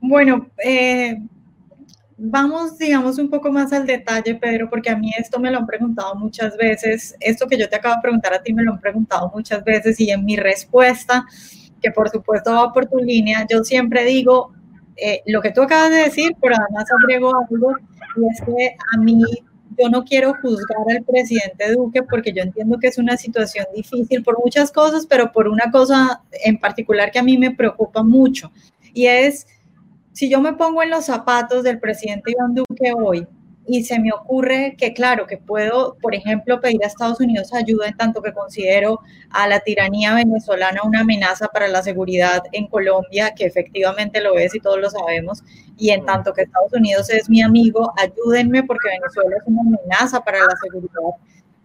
Bueno, 0.00 0.46
eh, 0.62 1.16
vamos, 2.16 2.78
digamos, 2.78 3.18
un 3.18 3.28
poco 3.28 3.52
más 3.52 3.72
al 3.72 3.86
detalle, 3.86 4.34
Pedro, 4.34 4.70
porque 4.70 4.90
a 4.90 4.96
mí 4.96 5.10
esto 5.18 5.38
me 5.38 5.50
lo 5.50 5.58
han 5.58 5.66
preguntado 5.66 6.14
muchas 6.14 6.56
veces. 6.56 7.14
Esto 7.20 7.46
que 7.46 7.58
yo 7.58 7.68
te 7.68 7.76
acabo 7.76 7.96
de 7.96 8.02
preguntar 8.02 8.34
a 8.34 8.42
ti 8.42 8.52
me 8.52 8.62
lo 8.62 8.72
han 8.72 8.80
preguntado 8.80 9.30
muchas 9.34 9.62
veces 9.64 10.00
y 10.00 10.10
en 10.10 10.24
mi 10.24 10.36
respuesta, 10.36 11.26
que 11.82 11.90
por 11.90 12.08
supuesto 12.08 12.52
va 12.52 12.72
por 12.72 12.86
tu 12.86 12.98
línea, 12.98 13.46
yo 13.50 13.62
siempre 13.62 14.04
digo 14.04 14.52
eh, 14.96 15.22
lo 15.26 15.42
que 15.42 15.52
tú 15.52 15.62
acabas 15.62 15.90
de 15.90 15.96
decir, 15.96 16.34
pero 16.40 16.54
además 16.56 16.86
agrego 17.02 17.32
algo, 17.36 17.76
y 18.16 18.26
es 18.30 18.40
que 18.40 18.76
a 18.94 18.98
mí 18.98 19.22
yo 19.78 19.90
no 19.90 20.04
quiero 20.04 20.32
juzgar 20.40 20.86
al 20.88 21.04
presidente 21.04 21.74
Duque 21.74 22.02
porque 22.02 22.32
yo 22.32 22.42
entiendo 22.42 22.78
que 22.78 22.86
es 22.86 22.96
una 22.96 23.18
situación 23.18 23.66
difícil 23.74 24.22
por 24.22 24.38
muchas 24.42 24.72
cosas, 24.72 25.06
pero 25.06 25.32
por 25.32 25.48
una 25.48 25.70
cosa 25.70 26.22
en 26.44 26.58
particular 26.58 27.10
que 27.10 27.18
a 27.18 27.22
mí 27.22 27.36
me 27.36 27.54
preocupa 27.54 28.02
mucho, 28.02 28.50
y 28.94 29.06
es 29.06 29.46
si 30.16 30.30
yo 30.30 30.40
me 30.40 30.54
pongo 30.54 30.82
en 30.82 30.88
los 30.88 31.04
zapatos 31.04 31.62
del 31.62 31.78
presidente 31.78 32.30
Iván 32.30 32.54
Duque 32.54 32.94
hoy 32.96 33.28
y 33.66 33.84
se 33.84 33.98
me 34.00 34.12
ocurre 34.12 34.74
que, 34.78 34.94
claro, 34.94 35.26
que 35.26 35.36
puedo, 35.36 35.98
por 36.00 36.14
ejemplo, 36.14 36.58
pedir 36.58 36.82
a 36.82 36.86
Estados 36.86 37.20
Unidos 37.20 37.52
ayuda 37.52 37.86
en 37.86 37.98
tanto 37.98 38.22
que 38.22 38.32
considero 38.32 39.00
a 39.28 39.46
la 39.46 39.60
tiranía 39.60 40.14
venezolana 40.14 40.80
una 40.84 41.00
amenaza 41.00 41.48
para 41.48 41.68
la 41.68 41.82
seguridad 41.82 42.44
en 42.52 42.66
Colombia, 42.66 43.34
que 43.34 43.44
efectivamente 43.44 44.22
lo 44.22 44.38
es 44.38 44.54
y 44.54 44.60
todos 44.60 44.80
lo 44.80 44.88
sabemos, 44.88 45.42
y 45.76 45.90
en 45.90 46.06
tanto 46.06 46.32
que 46.32 46.42
Estados 46.42 46.72
Unidos 46.72 47.10
es 47.10 47.28
mi 47.28 47.42
amigo, 47.42 47.92
ayúdenme 47.98 48.62
porque 48.62 48.88
Venezuela 48.88 49.36
es 49.36 49.42
una 49.44 49.60
amenaza 49.60 50.20
para 50.20 50.38
la 50.38 50.56
seguridad 50.62 51.10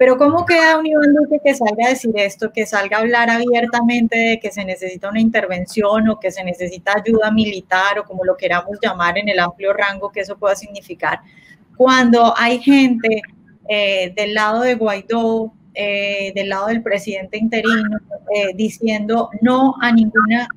pero 0.01 0.17
¿cómo 0.17 0.47
queda 0.47 0.79
un 0.79 0.87
Iván 0.87 1.13
Duque 1.13 1.39
que 1.43 1.53
salga 1.53 1.85
a 1.85 1.89
decir 1.89 2.11
esto, 2.15 2.51
que 2.51 2.65
salga 2.65 2.97
a 2.97 3.01
hablar 3.01 3.29
abiertamente 3.29 4.17
de 4.17 4.39
que 4.39 4.51
se 4.51 4.65
necesita 4.65 5.07
una 5.07 5.21
intervención 5.21 6.09
o 6.09 6.19
que 6.19 6.31
se 6.31 6.43
necesita 6.43 6.93
ayuda 6.97 7.29
militar 7.29 7.99
o 7.99 8.03
como 8.03 8.25
lo 8.25 8.35
queramos 8.35 8.79
llamar 8.81 9.19
en 9.19 9.29
el 9.29 9.37
amplio 9.37 9.73
rango 9.73 10.11
que 10.11 10.21
eso 10.21 10.39
pueda 10.39 10.55
significar? 10.55 11.19
Cuando 11.77 12.33
hay 12.35 12.57
gente 12.57 13.21
eh, 13.69 14.11
del 14.15 14.33
lado 14.33 14.61
de 14.61 14.73
Guaidó, 14.73 15.53
eh, 15.75 16.31
del 16.33 16.49
lado 16.49 16.69
del 16.69 16.81
presidente 16.81 17.37
interino, 17.37 17.99
eh, 18.33 18.55
diciendo 18.55 19.29
no 19.43 19.75
a 19.81 19.91
ninguna 19.91 20.47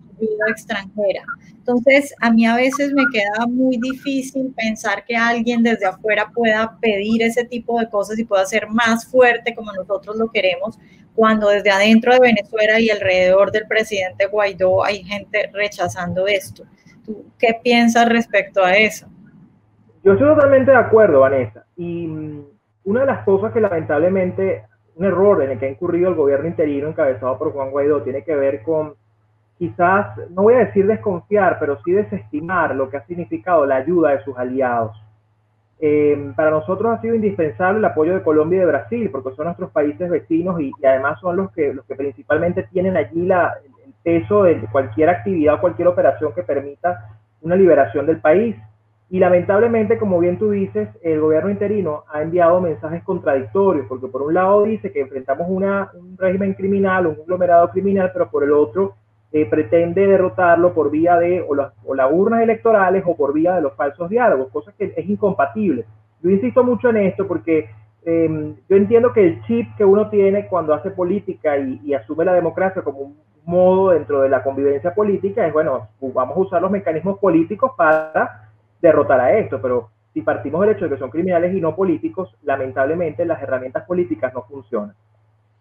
extranjera. 0.48 1.24
Entonces, 1.50 2.14
a 2.20 2.30
mí 2.30 2.46
a 2.46 2.56
veces 2.56 2.92
me 2.92 3.04
queda 3.12 3.46
muy 3.46 3.78
difícil 3.78 4.52
pensar 4.56 5.04
que 5.04 5.16
alguien 5.16 5.62
desde 5.62 5.86
afuera 5.86 6.30
pueda 6.34 6.76
pedir 6.80 7.22
ese 7.22 7.44
tipo 7.44 7.80
de 7.80 7.88
cosas 7.88 8.18
y 8.18 8.24
pueda 8.24 8.44
ser 8.44 8.68
más 8.68 9.06
fuerte 9.06 9.54
como 9.54 9.72
nosotros 9.72 10.16
lo 10.16 10.30
queremos, 10.30 10.78
cuando 11.14 11.48
desde 11.48 11.70
adentro 11.70 12.12
de 12.12 12.20
Venezuela 12.20 12.78
y 12.80 12.90
alrededor 12.90 13.50
del 13.50 13.66
presidente 13.66 14.26
Guaidó 14.26 14.84
hay 14.84 15.04
gente 15.04 15.50
rechazando 15.52 16.26
esto. 16.26 16.64
¿Tú 17.04 17.26
qué 17.38 17.58
piensas 17.62 18.08
respecto 18.08 18.64
a 18.64 18.76
eso? 18.76 19.06
Yo 20.02 20.12
estoy 20.12 20.28
totalmente 20.34 20.70
de 20.70 20.76
acuerdo, 20.76 21.20
Vanessa. 21.20 21.64
Y 21.76 22.06
mm, 22.06 22.44
una 22.84 23.00
de 23.00 23.06
las 23.06 23.24
cosas 23.24 23.52
que 23.52 23.60
lamentablemente, 23.60 24.64
un 24.96 25.06
error 25.06 25.42
en 25.42 25.52
el 25.52 25.58
que 25.58 25.66
ha 25.66 25.70
incurrido 25.70 26.10
el 26.10 26.14
gobierno 26.14 26.46
interino 26.46 26.88
encabezado 26.88 27.38
por 27.38 27.52
Juan 27.52 27.70
Guaidó, 27.70 28.02
tiene 28.02 28.22
que 28.22 28.34
ver 28.34 28.62
con 28.62 28.96
quizás, 29.58 30.16
no 30.30 30.42
voy 30.42 30.54
a 30.54 30.64
decir 30.64 30.86
desconfiar, 30.86 31.58
pero 31.58 31.78
sí 31.82 31.92
desestimar 31.92 32.74
lo 32.74 32.88
que 32.88 32.96
ha 32.96 33.06
significado 33.06 33.66
la 33.66 33.76
ayuda 33.76 34.10
de 34.10 34.24
sus 34.24 34.36
aliados. 34.36 34.96
Eh, 35.80 36.32
para 36.36 36.50
nosotros 36.50 36.96
ha 36.96 37.00
sido 37.00 37.14
indispensable 37.14 37.78
el 37.78 37.84
apoyo 37.84 38.14
de 38.14 38.22
Colombia 38.22 38.58
y 38.58 38.60
de 38.60 38.66
Brasil, 38.66 39.10
porque 39.10 39.34
son 39.34 39.46
nuestros 39.46 39.70
países 39.70 40.08
vecinos 40.08 40.60
y, 40.60 40.72
además 40.84 41.20
son 41.20 41.36
los 41.36 41.52
que, 41.52 41.74
los 41.74 41.84
que 41.84 41.94
principalmente 41.94 42.62
tienen 42.72 42.96
allí 42.96 43.22
la, 43.22 43.54
el 43.84 43.92
peso 44.02 44.44
de 44.44 44.60
cualquier 44.70 45.10
actividad 45.10 45.54
o 45.54 45.60
cualquier 45.60 45.88
operación 45.88 46.32
que 46.34 46.42
permita 46.42 47.10
una 47.42 47.56
liberación 47.56 48.06
del 48.06 48.18
país. 48.18 48.56
Y 49.10 49.18
lamentablemente, 49.18 49.98
como 49.98 50.18
bien 50.18 50.38
tú 50.38 50.50
dices, 50.50 50.88
el 51.02 51.20
gobierno 51.20 51.50
interino 51.50 52.04
ha 52.10 52.22
enviado 52.22 52.60
mensajes 52.60 53.02
contradictorios, 53.04 53.86
porque 53.86 54.08
por 54.08 54.22
un 54.22 54.34
lado 54.34 54.64
dice 54.64 54.90
que 54.90 55.00
enfrentamos 55.00 55.46
una, 55.48 55.90
un 55.94 56.16
régimen 56.16 56.54
criminal, 56.54 57.06
un 57.06 57.14
conglomerado 57.16 57.68
criminal, 57.70 58.10
pero 58.12 58.30
por 58.30 58.42
el 58.42 58.52
otro 58.52 58.94
eh, 59.34 59.46
pretende 59.46 60.06
derrotarlo 60.06 60.72
por 60.72 60.92
vía 60.92 61.18
de 61.18 61.42
o, 61.42 61.56
las 61.56 62.12
urnas 62.12 62.42
electorales 62.42 63.02
o 63.04 63.16
por 63.16 63.32
vía 63.32 63.56
de 63.56 63.62
los 63.62 63.74
falsos 63.74 64.08
diálogos, 64.08 64.46
cosa 64.52 64.72
que 64.78 64.94
es 64.96 65.08
incompatible. 65.08 65.84
Yo 66.22 66.30
insisto 66.30 66.62
mucho 66.62 66.90
en 66.90 66.98
esto 66.98 67.26
porque 67.26 67.68
em, 68.04 68.54
yo 68.68 68.76
entiendo 68.76 69.12
que 69.12 69.26
el 69.26 69.42
chip 69.42 69.74
que 69.76 69.84
uno 69.84 70.08
tiene 70.08 70.46
cuando 70.46 70.72
hace 70.72 70.92
política 70.92 71.58
y, 71.58 71.92
asume 71.94 72.24
la 72.24 72.32
democracia 72.32 72.82
como 72.82 73.00
un 73.00 73.16
modo 73.44 73.90
dentro 73.90 74.20
de 74.20 74.28
la 74.28 74.40
convivencia 74.44 74.94
política 74.94 75.44
es, 75.44 75.52
bueno, 75.52 75.88
vamos 76.00 76.36
a 76.36 76.40
usar 76.40 76.62
los 76.62 76.70
mecanismos 76.70 77.18
políticos 77.18 77.72
para 77.76 78.50
derrotar 78.80 79.18
a 79.18 79.36
esto, 79.36 79.60
pero 79.60 79.88
si 80.12 80.22
partimos 80.22 80.60
del 80.60 80.76
hecho 80.76 80.84
de 80.84 80.92
que 80.92 81.00
son 81.00 81.10
criminales 81.10 81.52
y 81.52 81.60
no 81.60 81.74
políticos, 81.74 82.32
lamentablemente 82.44 83.24
las 83.24 83.42
herramientas 83.42 83.84
políticas 83.84 84.32
no 84.32 84.42
funcionan. 84.42 84.94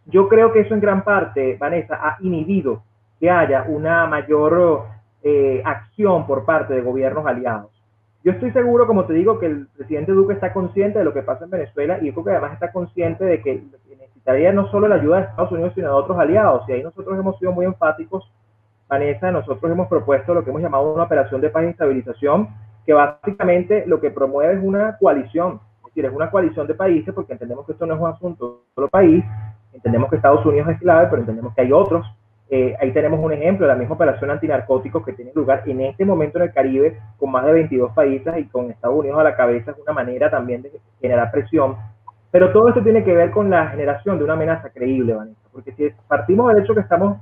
Yo 0.05 0.29
creo 0.29 0.53
que 0.53 0.59
eso 0.59 0.75
en 0.75 0.79
gran 0.79 1.03
parte, 1.03 1.57
Vanessa, 1.59 1.95
ha 1.95 2.17
inhibido 2.21 2.83
que 3.23 3.31
haya 3.31 3.63
una 3.69 4.05
mayor 4.05 4.83
eh, 5.23 5.61
acción 5.63 6.27
por 6.27 6.43
parte 6.43 6.73
de 6.73 6.81
gobiernos 6.81 7.25
aliados. 7.25 7.71
Yo 8.21 8.33
estoy 8.33 8.51
seguro, 8.51 8.85
como 8.85 9.05
te 9.05 9.13
digo, 9.13 9.39
que 9.39 9.45
el 9.45 9.67
presidente 9.77 10.11
Duque 10.11 10.33
está 10.33 10.51
consciente 10.51 10.99
de 10.99 11.05
lo 11.05 11.13
que 11.13 11.21
pasa 11.21 11.45
en 11.45 11.51
Venezuela 11.51 11.99
y 12.01 12.07
yo 12.07 12.11
creo 12.11 12.25
que 12.25 12.31
además 12.31 12.51
está 12.51 12.73
consciente 12.73 13.23
de 13.23 13.41
que 13.41 13.63
necesitaría 13.97 14.51
no 14.51 14.69
solo 14.71 14.89
la 14.89 14.95
ayuda 14.95 15.19
de 15.19 15.23
Estados 15.23 15.53
Unidos, 15.53 15.71
sino 15.73 15.87
de 15.87 15.93
otros 15.93 16.19
aliados. 16.19 16.67
Y 16.67 16.73
ahí 16.73 16.83
nosotros 16.83 17.17
hemos 17.17 17.39
sido 17.39 17.53
muy 17.53 17.65
enfáticos, 17.65 18.29
Vanessa, 18.89 19.31
nosotros 19.31 19.71
hemos 19.71 19.87
propuesto 19.87 20.33
lo 20.33 20.43
que 20.43 20.49
hemos 20.49 20.61
llamado 20.61 20.93
una 20.93 21.03
operación 21.03 21.39
de 21.39 21.49
paz 21.49 21.63
y 21.63 21.67
estabilización, 21.67 22.49
que 22.85 22.91
básicamente 22.91 23.85
lo 23.87 24.01
que 24.01 24.11
promueve 24.11 24.55
es 24.55 24.61
una 24.61 24.97
coalición, 24.97 25.61
es 25.77 25.85
decir, 25.85 26.03
es 26.03 26.13
una 26.13 26.29
coalición 26.29 26.67
de 26.67 26.73
países, 26.73 27.13
porque 27.13 27.31
entendemos 27.31 27.65
que 27.65 27.71
esto 27.71 27.85
no 27.85 27.93
es 27.93 28.01
un 28.01 28.09
asunto 28.09 28.63
de 28.67 28.75
solo 28.75 28.89
país, 28.89 29.23
entendemos 29.71 30.09
que 30.09 30.17
Estados 30.17 30.45
Unidos 30.45 30.67
es 30.71 30.79
clave, 30.79 31.07
pero 31.09 31.21
entendemos 31.21 31.55
que 31.55 31.61
hay 31.61 31.71
otros 31.71 32.05
eh, 32.49 32.75
ahí 32.79 32.91
tenemos 32.91 33.19
un 33.19 33.31
ejemplo 33.31 33.65
de 33.65 33.73
la 33.73 33.79
misma 33.79 33.95
operación 33.95 34.29
antinarcóticos 34.29 35.03
que 35.03 35.13
tiene 35.13 35.31
lugar 35.33 35.63
en 35.65 35.81
este 35.81 36.05
momento 36.05 36.37
en 36.37 36.43
el 36.43 36.53
Caribe 36.53 36.99
con 37.17 37.31
más 37.31 37.45
de 37.45 37.53
22 37.53 37.93
países 37.93 38.33
y 38.37 38.45
con 38.45 38.69
Estados 38.69 38.99
Unidos 38.99 39.19
a 39.19 39.23
la 39.23 39.35
cabeza 39.35 39.71
es 39.71 39.77
una 39.77 39.93
manera 39.93 40.29
también 40.29 40.61
de 40.61 40.71
generar 41.01 41.31
presión. 41.31 41.77
Pero 42.31 42.51
todo 42.51 42.67
esto 42.67 42.83
tiene 42.83 43.03
que 43.03 43.13
ver 43.13 43.31
con 43.31 43.49
la 43.49 43.67
generación 43.67 44.17
de 44.17 44.23
una 44.23 44.33
amenaza 44.33 44.69
creíble, 44.69 45.13
Vanessa, 45.13 45.41
porque 45.51 45.71
si 45.73 45.89
partimos 46.07 46.53
del 46.53 46.63
hecho 46.63 46.73
que 46.73 46.81
estamos 46.81 47.17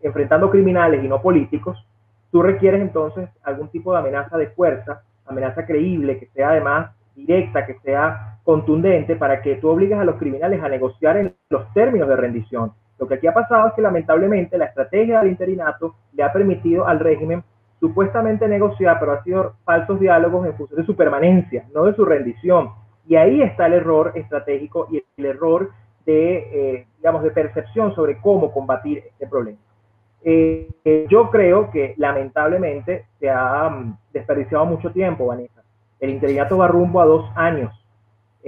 enfrentando 0.00 0.50
criminales 0.50 1.02
y 1.02 1.08
no 1.08 1.20
políticos, 1.20 1.84
tú 2.30 2.42
requieres 2.42 2.80
entonces 2.80 3.28
algún 3.42 3.68
tipo 3.68 3.92
de 3.92 3.98
amenaza 3.98 4.36
de 4.36 4.48
fuerza, 4.48 5.02
amenaza 5.26 5.66
creíble, 5.66 6.18
que 6.18 6.26
sea 6.26 6.50
además 6.50 6.94
directa, 7.14 7.66
que 7.66 7.78
sea 7.80 8.38
contundente, 8.44 9.16
para 9.16 9.42
que 9.42 9.56
tú 9.56 9.70
obligues 9.70 9.98
a 9.98 10.04
los 10.04 10.16
criminales 10.16 10.62
a 10.62 10.68
negociar 10.68 11.16
en 11.16 11.34
los 11.48 11.72
términos 11.72 12.08
de 12.08 12.16
rendición 12.16 12.72
lo 12.98 13.06
que 13.06 13.14
aquí 13.14 13.26
ha 13.26 13.34
pasado 13.34 13.68
es 13.68 13.74
que 13.74 13.82
lamentablemente 13.82 14.56
la 14.56 14.66
estrategia 14.66 15.20
del 15.20 15.30
interinato 15.30 15.96
le 16.14 16.22
ha 16.22 16.32
permitido 16.32 16.86
al 16.86 16.98
régimen 16.98 17.42
supuestamente 17.78 18.48
negociar, 18.48 18.98
pero 18.98 19.12
ha 19.12 19.22
sido 19.22 19.54
falsos 19.64 20.00
diálogos 20.00 20.46
en 20.46 20.56
función 20.56 20.80
de 20.80 20.86
su 20.86 20.96
permanencia, 20.96 21.66
no 21.74 21.84
de 21.84 21.94
su 21.94 22.04
rendición. 22.04 22.70
Y 23.06 23.16
ahí 23.16 23.42
está 23.42 23.66
el 23.66 23.74
error 23.74 24.12
estratégico 24.14 24.88
y 24.90 25.02
el 25.16 25.26
error 25.26 25.70
de, 26.06 26.36
eh, 26.36 26.86
digamos, 26.96 27.22
de 27.22 27.30
percepción 27.30 27.94
sobre 27.94 28.18
cómo 28.18 28.50
combatir 28.52 28.98
este 29.06 29.26
problema. 29.26 29.58
Eh, 30.24 30.68
eh, 30.84 31.06
yo 31.08 31.30
creo 31.30 31.70
que 31.70 31.94
lamentablemente 31.98 33.06
se 33.20 33.30
ha 33.30 33.68
mm, 33.68 33.98
desperdiciado 34.12 34.64
mucho 34.64 34.90
tiempo, 34.90 35.26
Vanessa. 35.26 35.62
El 36.00 36.10
interinato 36.10 36.58
va 36.58 36.68
rumbo 36.68 37.00
a 37.00 37.06
dos 37.06 37.30
años 37.36 37.72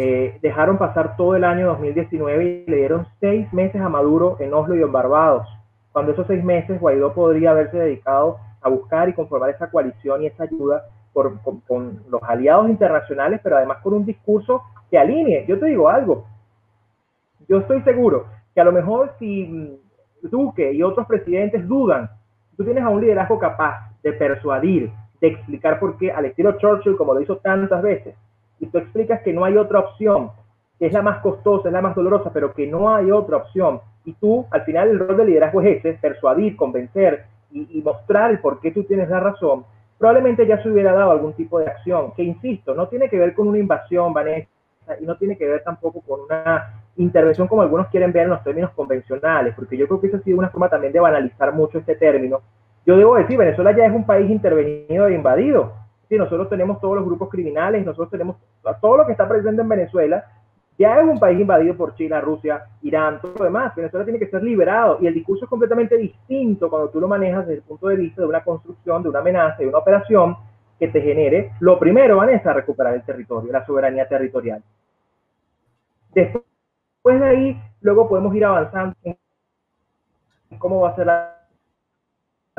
eh, 0.00 0.38
dejaron 0.42 0.78
pasar 0.78 1.16
todo 1.16 1.34
el 1.34 1.42
año 1.42 1.66
2019 1.66 2.44
y 2.44 2.70
le 2.70 2.76
dieron 2.76 3.08
seis 3.18 3.52
meses 3.52 3.82
a 3.82 3.88
Maduro 3.88 4.36
en 4.38 4.54
Oslo 4.54 4.76
y 4.76 4.82
en 4.82 4.92
Barbados. 4.92 5.48
Cuando 5.90 6.12
esos 6.12 6.24
seis 6.28 6.44
meses 6.44 6.80
Guaidó 6.80 7.12
podría 7.12 7.50
haberse 7.50 7.76
dedicado 7.78 8.38
a 8.60 8.68
buscar 8.68 9.08
y 9.08 9.12
conformar 9.12 9.50
esa 9.50 9.68
coalición 9.68 10.22
y 10.22 10.26
esa 10.26 10.44
ayuda 10.44 10.84
por, 11.12 11.42
con, 11.66 12.00
los 12.08 12.22
aliados 12.22 12.68
internacionales, 12.68 13.40
pero 13.42 13.56
además 13.56 13.78
con 13.82 13.92
un 13.92 14.06
discurso 14.06 14.62
que 14.88 14.96
alinee. 14.96 15.44
Yo 15.48 15.58
te 15.58 15.66
digo 15.66 15.88
algo, 15.88 16.26
yo 17.48 17.58
estoy 17.58 17.82
seguro 17.82 18.26
que 18.54 18.60
a 18.60 18.64
lo 18.64 18.70
mejor 18.70 19.14
si 19.18 19.46
mm, 19.48 20.28
Duque 20.30 20.72
y 20.74 20.80
otros 20.80 21.08
presidentes 21.08 21.66
dudan, 21.66 22.08
tú 22.56 22.62
tienes 22.62 22.84
a 22.84 22.88
un 22.88 23.00
liderazgo 23.00 23.36
capaz 23.40 23.90
de 24.04 24.12
persuadir, 24.12 24.92
de 25.20 25.26
explicar 25.26 25.80
por 25.80 25.98
qué, 25.98 26.12
al 26.12 26.26
estilo 26.26 26.56
Churchill, 26.56 26.96
como 26.96 27.14
lo 27.14 27.20
hizo 27.20 27.38
tantas 27.38 27.82
veces, 27.82 28.14
y 28.60 28.66
tú 28.66 28.78
explicas 28.78 29.20
que 29.22 29.32
no 29.32 29.44
hay 29.44 29.56
otra 29.56 29.80
opción, 29.80 30.30
que 30.78 30.86
es 30.86 30.92
la 30.92 31.02
más 31.02 31.20
costosa, 31.20 31.68
es 31.68 31.72
la 31.72 31.82
más 31.82 31.94
dolorosa, 31.94 32.30
pero 32.32 32.52
que 32.52 32.66
no 32.66 32.94
hay 32.94 33.10
otra 33.10 33.38
opción. 33.38 33.80
Y 34.04 34.12
tú, 34.14 34.46
al 34.50 34.62
final, 34.64 34.88
el 34.88 34.98
rol 34.98 35.16
de 35.16 35.24
liderazgo 35.26 35.60
es 35.62 35.78
ese, 35.78 35.94
persuadir, 35.94 36.56
convencer 36.56 37.24
y, 37.50 37.82
mostrar 37.82 38.30
el 38.30 38.40
por 38.40 38.60
qué 38.60 38.70
tú 38.70 38.84
tienes 38.84 39.08
la 39.08 39.20
razón. 39.20 39.64
Probablemente 39.98 40.46
ya 40.46 40.62
se 40.62 40.68
hubiera 40.70 40.92
dado 40.92 41.10
algún 41.10 41.32
tipo 41.32 41.58
de 41.58 41.66
acción, 41.66 42.12
que 42.14 42.22
insisto, 42.22 42.74
no 42.74 42.88
tiene 42.88 43.08
que 43.08 43.18
ver 43.18 43.34
con 43.34 43.48
una 43.48 43.58
invasión, 43.58 44.12
Vanessa, 44.12 44.48
y 45.00 45.04
no 45.04 45.16
tiene 45.16 45.36
que 45.36 45.46
ver 45.46 45.62
tampoco 45.64 46.00
con 46.00 46.20
una 46.20 46.82
intervención 46.96 47.48
como 47.48 47.62
algunos 47.62 47.88
quieren 47.88 48.12
ver 48.12 48.24
en 48.24 48.30
los 48.30 48.44
términos 48.44 48.70
convencionales, 48.72 49.54
porque 49.54 49.76
yo 49.76 49.86
creo 49.86 50.00
que 50.00 50.06
esa 50.06 50.18
ha 50.18 50.22
sido 50.22 50.38
una 50.38 50.50
forma 50.50 50.68
también 50.68 50.92
de 50.92 51.00
banalizar 51.00 51.52
mucho 51.52 51.78
este 51.78 51.96
término. 51.96 52.40
Yo 52.86 52.96
debo 52.96 53.16
decir, 53.16 53.36
Venezuela 53.36 53.76
ya 53.76 53.86
es 53.86 53.92
un 53.92 54.06
país 54.06 54.30
intervenido 54.30 55.08
e 55.08 55.14
invadido 55.14 55.72
si 56.08 56.16
nosotros 56.16 56.48
tenemos 56.48 56.80
todos 56.80 56.96
los 56.96 57.04
grupos 57.04 57.28
criminales, 57.28 57.84
nosotros 57.84 58.10
tenemos 58.10 58.36
todo 58.80 58.98
lo 58.98 59.06
que 59.06 59.12
está 59.12 59.28
presente 59.28 59.62
en 59.62 59.68
Venezuela, 59.68 60.24
ya 60.78 61.00
es 61.00 61.06
un 61.06 61.18
país 61.18 61.40
invadido 61.40 61.76
por 61.76 61.96
China, 61.96 62.20
Rusia, 62.20 62.64
Irán, 62.82 63.20
todo 63.20 63.34
lo 63.36 63.44
demás. 63.44 63.74
Venezuela 63.74 64.04
tiene 64.04 64.20
que 64.20 64.28
ser 64.28 64.44
liberado 64.44 64.98
y 65.00 65.08
el 65.08 65.14
discurso 65.14 65.44
es 65.44 65.50
completamente 65.50 65.96
distinto 65.96 66.70
cuando 66.70 66.88
tú 66.88 67.00
lo 67.00 67.08
manejas 67.08 67.46
desde 67.46 67.58
el 67.58 67.62
punto 67.62 67.88
de 67.88 67.96
vista 67.96 68.22
de 68.22 68.28
una 68.28 68.44
construcción, 68.44 69.02
de 69.02 69.08
una 69.08 69.18
amenaza, 69.18 69.58
de 69.58 69.66
una 69.66 69.78
operación 69.78 70.36
que 70.78 70.86
te 70.86 71.00
genere, 71.00 71.52
lo 71.58 71.78
primero, 71.78 72.18
Vanessa, 72.18 72.52
recuperar 72.52 72.94
el 72.94 73.02
territorio, 73.02 73.50
la 73.50 73.66
soberanía 73.66 74.06
territorial. 74.06 74.62
Después 76.14 76.44
de 77.20 77.24
ahí, 77.24 77.62
luego 77.80 78.08
podemos 78.08 78.32
ir 78.36 78.44
avanzando 78.44 78.94
en 79.02 79.18
cómo 80.58 80.80
va 80.80 80.90
a 80.90 80.94
ser 80.94 81.06
la 81.06 81.37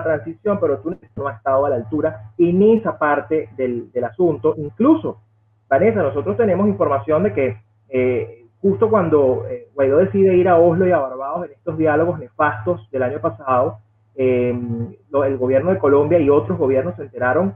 transición, 0.03 0.60
pero 0.60 0.79
tú 0.79 0.98
no 1.15 1.27
has 1.27 1.38
estado 1.38 1.65
a 1.65 1.70
la 1.70 1.75
altura 1.75 2.32
en 2.38 2.62
esa 2.63 2.98
parte 2.98 3.50
del, 3.56 3.89
asunto. 4.03 4.56
Incluso, 4.58 5.22
Vanessa, 5.68 6.01
nosotros 6.01 6.38
tenemos 6.38 6.68
información 6.68 7.24
de 7.24 7.34
que 7.34 7.58
eh, 7.89 8.46
justo 8.62 8.89
cuando 8.89 9.46
eh, 9.50 9.68
Guaidó 9.74 9.98
decide 9.98 10.36
ir 10.36 10.48
a 10.48 10.58
Oslo 10.58 10.88
y 10.88 10.91
a 10.91 11.00
Barbados 11.00 11.46
en 11.46 11.51
estos 11.51 11.77
diálogos 11.77 12.20
nefastos 12.20 12.89
del 12.91 13.03
año 13.03 13.20
pasado, 13.20 13.79
eh, 14.15 14.50
el 14.50 15.38
gobierno 15.38 15.72
de 15.72 15.79
Colombia 15.79 16.20
y 16.20 16.29
otros 16.29 16.58
gobiernos 16.58 16.96
se 16.96 17.03
enteraron 17.03 17.56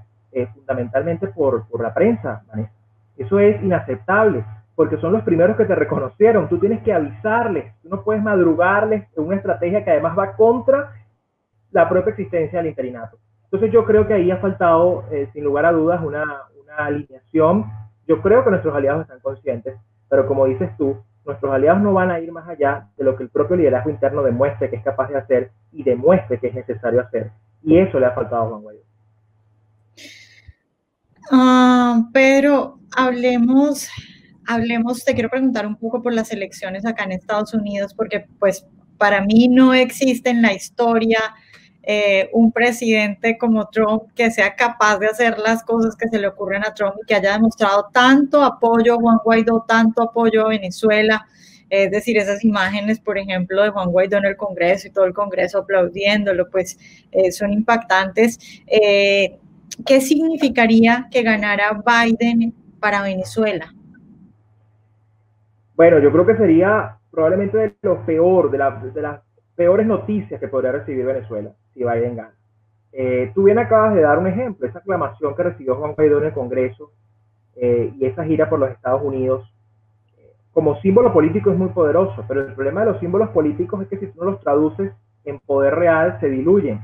fundamentalmente 0.56 1.28
por, 1.28 1.68
por 1.68 1.84
la 1.84 1.94
prensa, 1.94 2.42
Vanessa. 2.48 2.74
Eso 3.18 3.38
es 3.38 3.62
inaceptable 3.62 4.44
porque 4.76 4.98
son 4.98 5.14
los 5.14 5.24
primeros 5.24 5.56
que 5.56 5.66
te 5.66 5.76
reconocieron. 5.76 6.50
Tú 6.50 6.58
tienes 6.58 6.82
que 6.84 6.94
avisarles, 6.94 7.74
tú 7.82 7.90
no 7.90 8.04
puedes 8.04 8.24
madrugarles 8.24 9.08
una 9.16 9.36
estrategia 9.36 9.84
que 9.84 9.92
además 9.92 10.18
va 10.18 10.36
contra 10.36 10.94
la 11.74 11.90
propia 11.90 12.12
existencia 12.12 12.60
del 12.60 12.70
interinato. 12.70 13.18
Entonces 13.46 13.72
yo 13.72 13.86
creo 13.86 14.08
que 14.08 14.14
ahí 14.14 14.32
ha 14.32 14.38
faltado, 14.38 15.06
eh, 15.12 15.30
sin 15.34 15.44
lugar 15.44 15.66
a 15.66 15.72
dudas, 15.72 16.02
una, 16.04 16.24
alineación. 16.76 17.66
Yo 18.08 18.20
creo 18.24 18.44
que 18.44 18.50
nuestros 18.50 18.74
aliados 18.74 19.04
están 19.04 19.20
conscientes, 19.20 19.78
pero 20.10 20.26
como 20.26 20.48
dices 20.48 20.72
tú, 20.76 20.98
nuestros 21.24 21.54
aliados 21.54 21.82
no 21.82 21.94
van 21.94 22.10
a 22.10 22.20
ir 22.20 22.32
más 22.32 22.50
allá 22.50 22.88
de 22.98 23.04
lo 23.04 23.16
que 23.16 23.22
el 23.22 23.30
propio 23.30 23.56
liderazgo 23.56 23.92
interno 23.92 24.24
demuestre 24.24 24.72
que 24.72 24.78
es 24.78 24.84
capaz 24.84 25.10
de 25.10 25.18
hacer 25.18 25.52
y 25.72 25.84
demuestre 25.84 26.40
que 26.40 26.48
es 26.48 26.56
necesario 26.56 27.02
hacer. 27.02 27.30
Y 27.62 27.78
eso 27.78 28.00
le 28.00 28.08
ha 28.08 28.12
faltado 28.12 28.42
a 28.42 28.50
Juan 28.50 28.62
Guaidó. 28.64 28.82
Uh, 31.32 32.12
Pedro, 32.12 32.80
hablemos, 32.98 33.88
hablemos, 34.48 35.06
te 35.06 35.14
quiero 35.14 35.30
preguntar 35.30 35.68
un 35.68 35.76
poco 35.76 36.02
por 36.02 36.14
las 36.14 36.32
elecciones 36.32 36.88
acá 36.88 37.04
en 37.04 37.12
Estados 37.12 37.54
Unidos, 37.54 37.94
porque 37.94 38.26
pues 38.40 38.66
para 38.98 39.22
mí 39.22 39.48
no 39.48 39.76
existe 39.76 40.32
en 40.32 40.42
la 40.42 40.54
historia 40.54 41.20
eh, 41.86 42.30
un 42.32 42.54
presidente 42.54 43.38
como 43.38 43.68
Trump 43.68 44.04
que 44.16 44.32
sea 44.32 44.56
capaz 44.56 45.00
de 45.00 45.08
hacer 45.08 45.38
las 45.38 45.64
cosas 45.64 45.98
que 45.98 46.08
se 46.08 46.18
le 46.18 46.28
ocurren 46.28 46.64
a 46.64 46.74
Trump 46.74 46.96
y 47.02 47.06
que 47.06 47.16
haya 47.16 47.34
demostrado 47.34 47.90
tanto 47.92 48.42
apoyo 48.42 48.94
a 48.94 48.98
Juan 48.98 49.18
Guaidó, 49.22 49.66
tanto 49.68 50.02
apoyo 50.02 50.46
a 50.46 50.50
Venezuela. 50.50 51.26
Es 51.70 51.92
decir, 51.92 52.18
esas 52.18 52.44
imágenes, 52.46 53.00
por 53.00 53.18
ejemplo, 53.18 53.64
de 53.64 53.72
Juan 53.72 53.92
Guaidó 53.92 54.18
en 54.18 54.26
el 54.26 54.38
Congreso 54.38 54.88
y 54.88 54.92
todo 54.92 55.06
el 55.06 55.14
Congreso 55.14 55.60
aplaudiéndolo, 55.60 56.50
pues 56.50 56.78
eh, 57.12 57.32
son 57.34 57.52
impactantes. 57.52 58.40
Eh, 58.68 59.38
¿Qué 59.86 60.00
significaría 60.00 61.08
que 61.12 61.22
ganara 61.22 61.82
Biden 61.86 62.54
para 62.80 63.02
Venezuela? 63.02 63.74
Bueno, 65.76 66.00
yo 66.00 66.12
creo 66.12 66.26
que 66.26 66.38
sería 66.38 66.98
probablemente 67.12 67.58
de 67.58 67.76
lo 67.82 68.06
peor, 68.06 68.52
de, 68.52 68.92
de 68.92 69.02
las 69.02 69.22
peores 69.56 69.86
noticias 69.86 70.40
que 70.40 70.48
podría 70.48 70.72
recibir 70.72 71.06
Venezuela 71.06 71.52
si 71.74 71.84
Biden 71.84 72.16
gana. 72.16 72.34
Eh, 72.92 73.32
tú 73.34 73.44
bien 73.44 73.58
acabas 73.58 73.96
de 73.96 74.02
dar 74.02 74.20
un 74.20 74.28
ejemplo, 74.28 74.68
esa 74.68 74.80
aclamación 74.80 75.36
que 75.36 75.44
recibió 75.44 75.76
Juan 75.76 75.94
Guaidó 75.94 76.20
en 76.20 76.26
el 76.26 76.34
Congreso 76.34 76.92
eh, 77.56 77.92
y 77.98 78.06
esa 78.06 78.24
gira 78.24 78.50
por 78.50 78.60
los 78.60 78.70
Estados 78.70 79.02
Unidos, 79.04 79.52
eh, 80.18 80.34
como 80.52 80.80
símbolo 80.82 81.12
político 81.12 81.52
es 81.52 81.58
muy 81.58 81.70
poderoso, 81.70 82.24
pero 82.28 82.42
el 82.42 82.54
problema 82.54 82.82
de 82.82 82.92
los 82.92 83.00
símbolos 83.00 83.30
políticos 83.30 83.82
es 83.82 83.88
que 83.88 83.98
si 83.98 84.08
tú 84.08 84.24
no 84.24 84.32
los 84.32 84.40
traduces 84.42 84.94
en 85.26 85.40
poder 85.40 85.76
real, 85.76 86.18
se 86.20 86.30
diluyen. 86.30 86.82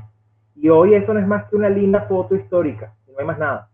Y 0.56 0.68
hoy 0.68 0.94
eso 0.94 1.14
no 1.14 1.20
es 1.20 1.26
más 1.26 1.48
que 1.48 1.56
una 1.56 1.68
linda 1.68 2.02
foto 2.02 2.34
histórica, 2.34 2.92
no 3.06 3.18
hay 3.18 3.24
más 3.24 3.38
nada. 3.38 3.68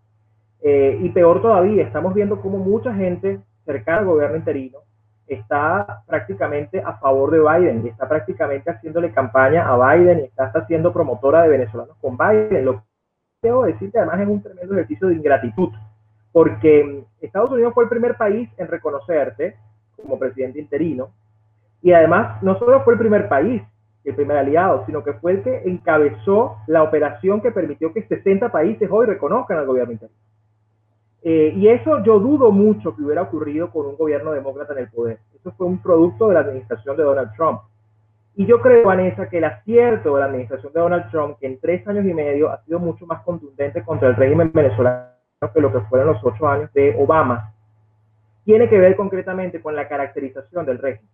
y 0.62 1.08
peor 1.10 1.40
todavía, 1.40 1.84
estamos 1.84 2.12
viendo 2.14 2.40
cómo 2.40 2.58
mucha 2.58 2.92
gente 2.94 3.40
cercana 3.64 3.98
al 3.98 4.06
gobierno 4.06 4.36
interino 4.36 4.86
está 5.26 6.02
prácticamente 6.06 6.80
a 6.80 6.95
favor 6.99 7.30
de 7.30 7.40
Biden 7.40 7.85
y 7.85 7.88
está 7.88 8.09
prácticamente 8.09 8.71
haciéndole 8.71 9.12
campaña 9.12 9.68
a 9.68 9.95
Biden 9.95 10.21
y 10.21 10.23
está 10.25 10.52
haciendo 10.54 10.92
promotora 10.92 11.42
de 11.42 11.49
venezolanos 11.49 11.97
con 12.00 12.16
Biden. 12.16 12.64
Lo 12.64 12.76
que 12.76 12.83
debo 13.42 13.66
decir 13.66 13.90
que 13.90 13.99
además 13.99 14.21
es 14.21 14.28
un 14.28 14.42
tremendo 14.42 14.75
ejercicio 14.75 15.09
de 15.09 15.14
ingratitud, 15.14 15.71
porque 16.33 17.04
Estados 17.21 17.50
Unidos 17.50 17.75
fue 17.75 17.85
el 17.85 17.90
primer 17.90 18.16
país 18.16 18.49
en 18.56 18.68
reconocerte 18.68 19.56
como 19.97 20.18
presidente 20.18 20.61
interino 20.61 21.11
y 21.83 21.92
además 21.92 22.42
no 22.42 22.59
solo 22.59 22.83
fue 22.83 22.95
el 22.95 22.99
primer 22.99 23.28
país, 23.28 23.62
el 24.04 24.14
primer 24.14 24.37
aliado, 24.37 24.85
sino 24.87 25.02
que 25.02 25.14
fue 25.14 25.33
el 25.33 25.42
que 25.42 25.62
encabezó 25.66 26.59
la 26.66 26.83
operación 26.83 27.40
que 27.40 27.50
permitió 27.50 27.92
que 27.92 28.06
60 28.06 28.50
países 28.52 28.88
hoy 28.90 29.06
reconozcan 29.06 29.59
al 29.59 29.66
gobierno 29.66 29.92
interino. 29.92 30.25
Eh, 31.23 31.52
y 31.56 31.68
eso 31.68 32.02
yo 32.04 32.20
dudo 32.20 32.52
mucho 32.52 32.94
que 32.94 33.02
hubiera 33.02 33.23
ocurrido 33.23 33.70
con 33.70 33.87
un 33.87 33.96
gobierno 33.96 34.32
demócrata 34.32 34.73
en 34.75 34.80
el 34.80 34.90
poder. 34.90 35.18
Eso 35.35 35.52
fue 35.52 35.66
un 35.66 35.82
producto 35.82 36.28
de 36.28 36.35
la 36.35 36.40
administración 36.40 36.96
de 36.96 37.02
Donald 37.02 37.32
Trump. 37.37 37.61
Y 38.37 38.44
yo 38.44 38.61
creo, 38.61 38.85
Vanessa, 38.85 39.28
que 39.28 39.38
el 39.38 39.44
acierto 39.44 40.14
de 40.14 40.20
la 40.20 40.26
administración 40.26 40.73
de 40.73 40.80
Donald 40.80 41.11
Trump, 41.11 41.38
que 41.40 41.46
en 41.46 41.58
tres 41.58 41.87
años 41.88 42.04
y 42.04 42.12
medio 42.12 42.50
ha 42.50 42.62
sido 42.64 42.78
mucho 42.78 43.06
más 43.06 43.23
contundente 43.23 43.82
contra 43.82 44.08
el 44.08 44.16
régimen 44.16 44.52
venezolano 44.52 45.06
que 45.52 45.61
lo 45.61 45.73
que 45.73 45.80
fueron 45.80 46.08
los 46.08 46.23
ocho 46.23 46.46
años 46.46 46.73
de 46.73 46.94
Obama, 46.99 47.52
tiene 48.44 48.68
que 48.68 48.78
ver 48.78 48.94
concretamente 48.94 49.61
con 49.61 49.75
la 49.75 49.88
caracterización 49.88 50.64
del 50.66 50.78
régimen. 50.78 51.11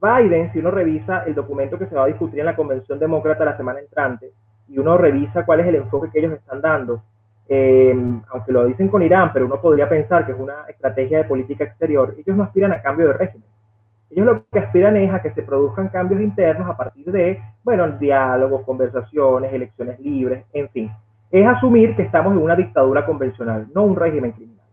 Biden, 0.00 0.52
si 0.52 0.58
uno 0.58 0.70
revisa 0.70 1.24
el 1.24 1.34
documento 1.34 1.78
que 1.78 1.86
se 1.86 1.94
va 1.94 2.04
a 2.04 2.06
discutir 2.06 2.40
en 2.40 2.46
la 2.46 2.56
Convención 2.56 2.98
Demócrata 2.98 3.44
la 3.44 3.56
semana 3.56 3.80
entrante, 3.80 4.32
y 4.68 4.78
uno 4.78 4.96
revisa 4.96 5.44
cuál 5.44 5.60
es 5.60 5.66
el 5.66 5.76
enfoque 5.76 6.10
que 6.10 6.20
ellos 6.20 6.32
están 6.32 6.60
dando, 6.60 7.02
eh, 7.52 7.92
aunque 8.28 8.52
lo 8.52 8.64
dicen 8.64 8.86
con 8.86 9.02
Irán, 9.02 9.32
pero 9.32 9.44
uno 9.44 9.60
podría 9.60 9.88
pensar 9.88 10.24
que 10.24 10.30
es 10.30 10.38
una 10.38 10.66
estrategia 10.68 11.18
de 11.18 11.24
política 11.24 11.64
exterior, 11.64 12.14
ellos 12.16 12.36
no 12.36 12.44
aspiran 12.44 12.70
a 12.70 12.80
cambio 12.80 13.08
de 13.08 13.14
régimen. 13.14 13.48
Ellos 14.08 14.24
lo 14.24 14.44
que 14.52 14.60
aspiran 14.60 14.96
es 14.96 15.12
a 15.12 15.20
que 15.20 15.32
se 15.32 15.42
produzcan 15.42 15.88
cambios 15.88 16.20
internos 16.20 16.70
a 16.70 16.76
partir 16.76 17.10
de, 17.10 17.42
bueno, 17.64 17.88
diálogos, 17.98 18.62
conversaciones, 18.62 19.52
elecciones 19.52 19.98
libres, 19.98 20.44
en 20.52 20.68
fin. 20.68 20.92
Es 21.32 21.44
asumir 21.44 21.96
que 21.96 22.02
estamos 22.02 22.32
en 22.34 22.38
una 22.38 22.54
dictadura 22.54 23.04
convencional, 23.04 23.66
no 23.74 23.82
un 23.82 23.96
régimen 23.96 24.30
criminal. 24.30 24.66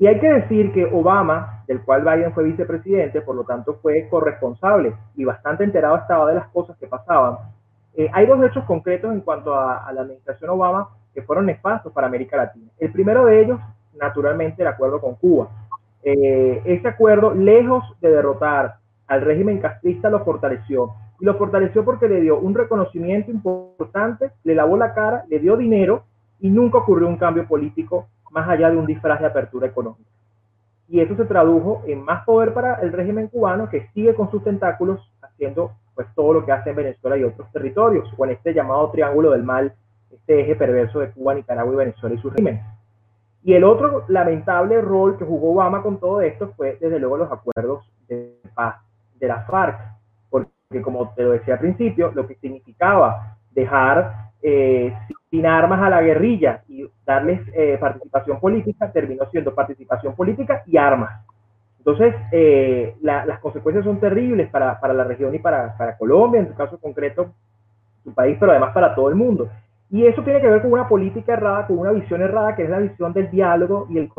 Y 0.00 0.08
hay 0.08 0.18
que 0.18 0.32
decir 0.32 0.72
que 0.72 0.86
Obama, 0.86 1.62
del 1.68 1.82
cual 1.82 2.02
Biden 2.02 2.32
fue 2.32 2.42
vicepresidente, 2.42 3.20
por 3.20 3.36
lo 3.36 3.44
tanto 3.44 3.78
fue 3.80 4.08
corresponsable 4.10 4.92
y 5.14 5.24
bastante 5.24 5.62
enterado 5.62 5.98
estaba 5.98 6.28
de 6.28 6.34
las 6.34 6.48
cosas 6.48 6.76
que 6.78 6.88
pasaban. 6.88 7.38
Eh, 7.94 8.10
hay 8.12 8.26
dos 8.26 8.44
hechos 8.44 8.64
concretos 8.64 9.12
en 9.12 9.20
cuanto 9.20 9.54
a, 9.54 9.86
a 9.86 9.92
la 9.92 10.00
administración 10.00 10.50
Obama 10.50 10.88
que 11.18 11.26
fueron 11.26 11.46
nefastos 11.46 11.92
para 11.92 12.06
América 12.06 12.36
Latina. 12.36 12.70
El 12.78 12.92
primero 12.92 13.24
de 13.24 13.42
ellos, 13.42 13.58
naturalmente, 14.00 14.62
el 14.62 14.68
acuerdo 14.68 15.00
con 15.00 15.16
Cuba. 15.16 15.48
Eh, 16.04 16.62
ese 16.64 16.86
acuerdo, 16.86 17.34
lejos 17.34 17.82
de 18.00 18.12
derrotar 18.12 18.76
al 19.08 19.22
régimen 19.22 19.58
castrista, 19.58 20.10
lo 20.10 20.24
fortaleció. 20.24 20.92
Y 21.18 21.24
lo 21.24 21.34
fortaleció 21.34 21.84
porque 21.84 22.06
le 22.06 22.20
dio 22.20 22.38
un 22.38 22.54
reconocimiento 22.54 23.32
importante, 23.32 24.30
le 24.44 24.54
lavó 24.54 24.76
la 24.76 24.94
cara, 24.94 25.24
le 25.28 25.40
dio 25.40 25.56
dinero 25.56 26.04
y 26.38 26.50
nunca 26.50 26.78
ocurrió 26.78 27.08
un 27.08 27.16
cambio 27.16 27.48
político 27.48 28.06
más 28.30 28.48
allá 28.48 28.70
de 28.70 28.76
un 28.76 28.86
disfraz 28.86 29.18
de 29.18 29.26
apertura 29.26 29.66
económica. 29.66 30.08
Y 30.88 31.00
eso 31.00 31.16
se 31.16 31.24
tradujo 31.24 31.82
en 31.88 32.00
más 32.00 32.24
poder 32.24 32.54
para 32.54 32.74
el 32.76 32.92
régimen 32.92 33.26
cubano 33.26 33.68
que 33.68 33.88
sigue 33.92 34.14
con 34.14 34.30
sus 34.30 34.44
tentáculos 34.44 35.00
haciendo 35.20 35.72
pues 35.96 36.06
todo 36.14 36.34
lo 36.34 36.46
que 36.46 36.52
hace 36.52 36.70
en 36.70 36.76
Venezuela 36.76 37.16
y 37.16 37.24
otros 37.24 37.50
territorios, 37.50 38.08
en 38.16 38.30
este 38.30 38.54
llamado 38.54 38.88
triángulo 38.92 39.32
del 39.32 39.42
mal 39.42 39.74
este 40.10 40.40
eje 40.40 40.56
perverso 40.56 41.00
de 41.00 41.10
Cuba, 41.10 41.34
Nicaragua 41.34 41.72
y 41.72 41.76
Venezuela 41.76 42.14
y 42.14 42.18
sus 42.18 42.32
regímenes. 42.32 42.64
Y 43.42 43.54
el 43.54 43.64
otro 43.64 44.04
lamentable 44.08 44.80
rol 44.80 45.16
que 45.16 45.24
jugó 45.24 45.52
Obama 45.52 45.82
con 45.82 45.98
todo 45.98 46.20
esto 46.20 46.52
fue, 46.56 46.76
desde 46.80 46.98
luego, 46.98 47.18
los 47.18 47.32
acuerdos 47.32 47.90
de 48.08 48.36
paz 48.54 48.76
de 49.18 49.28
la 49.28 49.42
FARC, 49.42 49.78
porque 50.28 50.82
como 50.82 51.14
te 51.14 51.22
lo 51.22 51.30
decía 51.30 51.54
al 51.54 51.60
principio, 51.60 52.12
lo 52.14 52.26
que 52.26 52.34
significaba 52.36 53.38
dejar 53.52 54.30
eh, 54.42 54.92
sin 55.30 55.46
armas 55.46 55.80
a 55.82 55.90
la 55.90 56.02
guerrilla 56.02 56.62
y 56.68 56.88
darles 57.04 57.40
eh, 57.54 57.76
participación 57.80 58.40
política, 58.40 58.90
terminó 58.92 59.28
siendo 59.30 59.54
participación 59.54 60.14
política 60.14 60.62
y 60.66 60.76
armas. 60.76 61.24
Entonces, 61.78 62.14
eh, 62.32 62.96
las 63.00 63.38
consecuencias 63.40 63.84
son 63.84 63.98
terribles 63.98 64.50
para, 64.50 64.78
para 64.78 64.92
la 64.92 65.04
región 65.04 65.34
y 65.34 65.38
para, 65.38 65.76
para, 65.76 65.96
Colombia, 65.96 66.40
en 66.40 66.48
su 66.48 66.54
caso 66.54 66.78
concreto, 66.78 67.32
su 68.04 68.12
país, 68.12 68.36
pero 68.38 68.52
además 68.52 68.74
para 68.74 68.94
todo 68.94 69.08
el 69.08 69.14
mundo. 69.14 69.48
Y 69.90 70.06
eso 70.06 70.22
tiene 70.22 70.40
que 70.40 70.48
ver 70.48 70.60
con 70.60 70.72
una 70.72 70.88
política 70.88 71.32
errada, 71.32 71.66
con 71.66 71.78
una 71.78 71.92
visión 71.92 72.20
errada, 72.20 72.54
que 72.54 72.64
es 72.64 72.70
la 72.70 72.78
visión 72.78 73.12
del 73.12 73.30
diálogo 73.30 73.86
y 73.88 73.98
el 73.98 74.10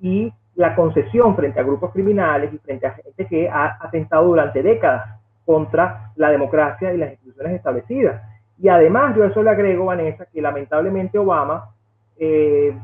y 0.00 0.32
la 0.54 0.74
concesión 0.76 1.34
frente 1.36 1.58
a 1.60 1.64
grupos 1.64 1.92
criminales 1.92 2.52
y 2.52 2.58
frente 2.58 2.86
a 2.86 2.92
gente 2.92 3.26
que 3.26 3.48
ha 3.48 3.78
atentado 3.80 4.26
durante 4.26 4.62
décadas 4.62 5.20
contra 5.44 6.12
la 6.16 6.30
democracia 6.30 6.92
y 6.92 6.98
las 6.98 7.12
instituciones 7.12 7.54
establecidas. 7.54 8.22
Y 8.58 8.68
además, 8.68 9.16
yo 9.16 9.24
eso 9.24 9.42
le 9.42 9.50
agrego, 9.50 9.86
Vanessa, 9.86 10.26
que 10.26 10.42
lamentablemente 10.42 11.18
Obama 11.18 11.70
eh, 12.18 12.76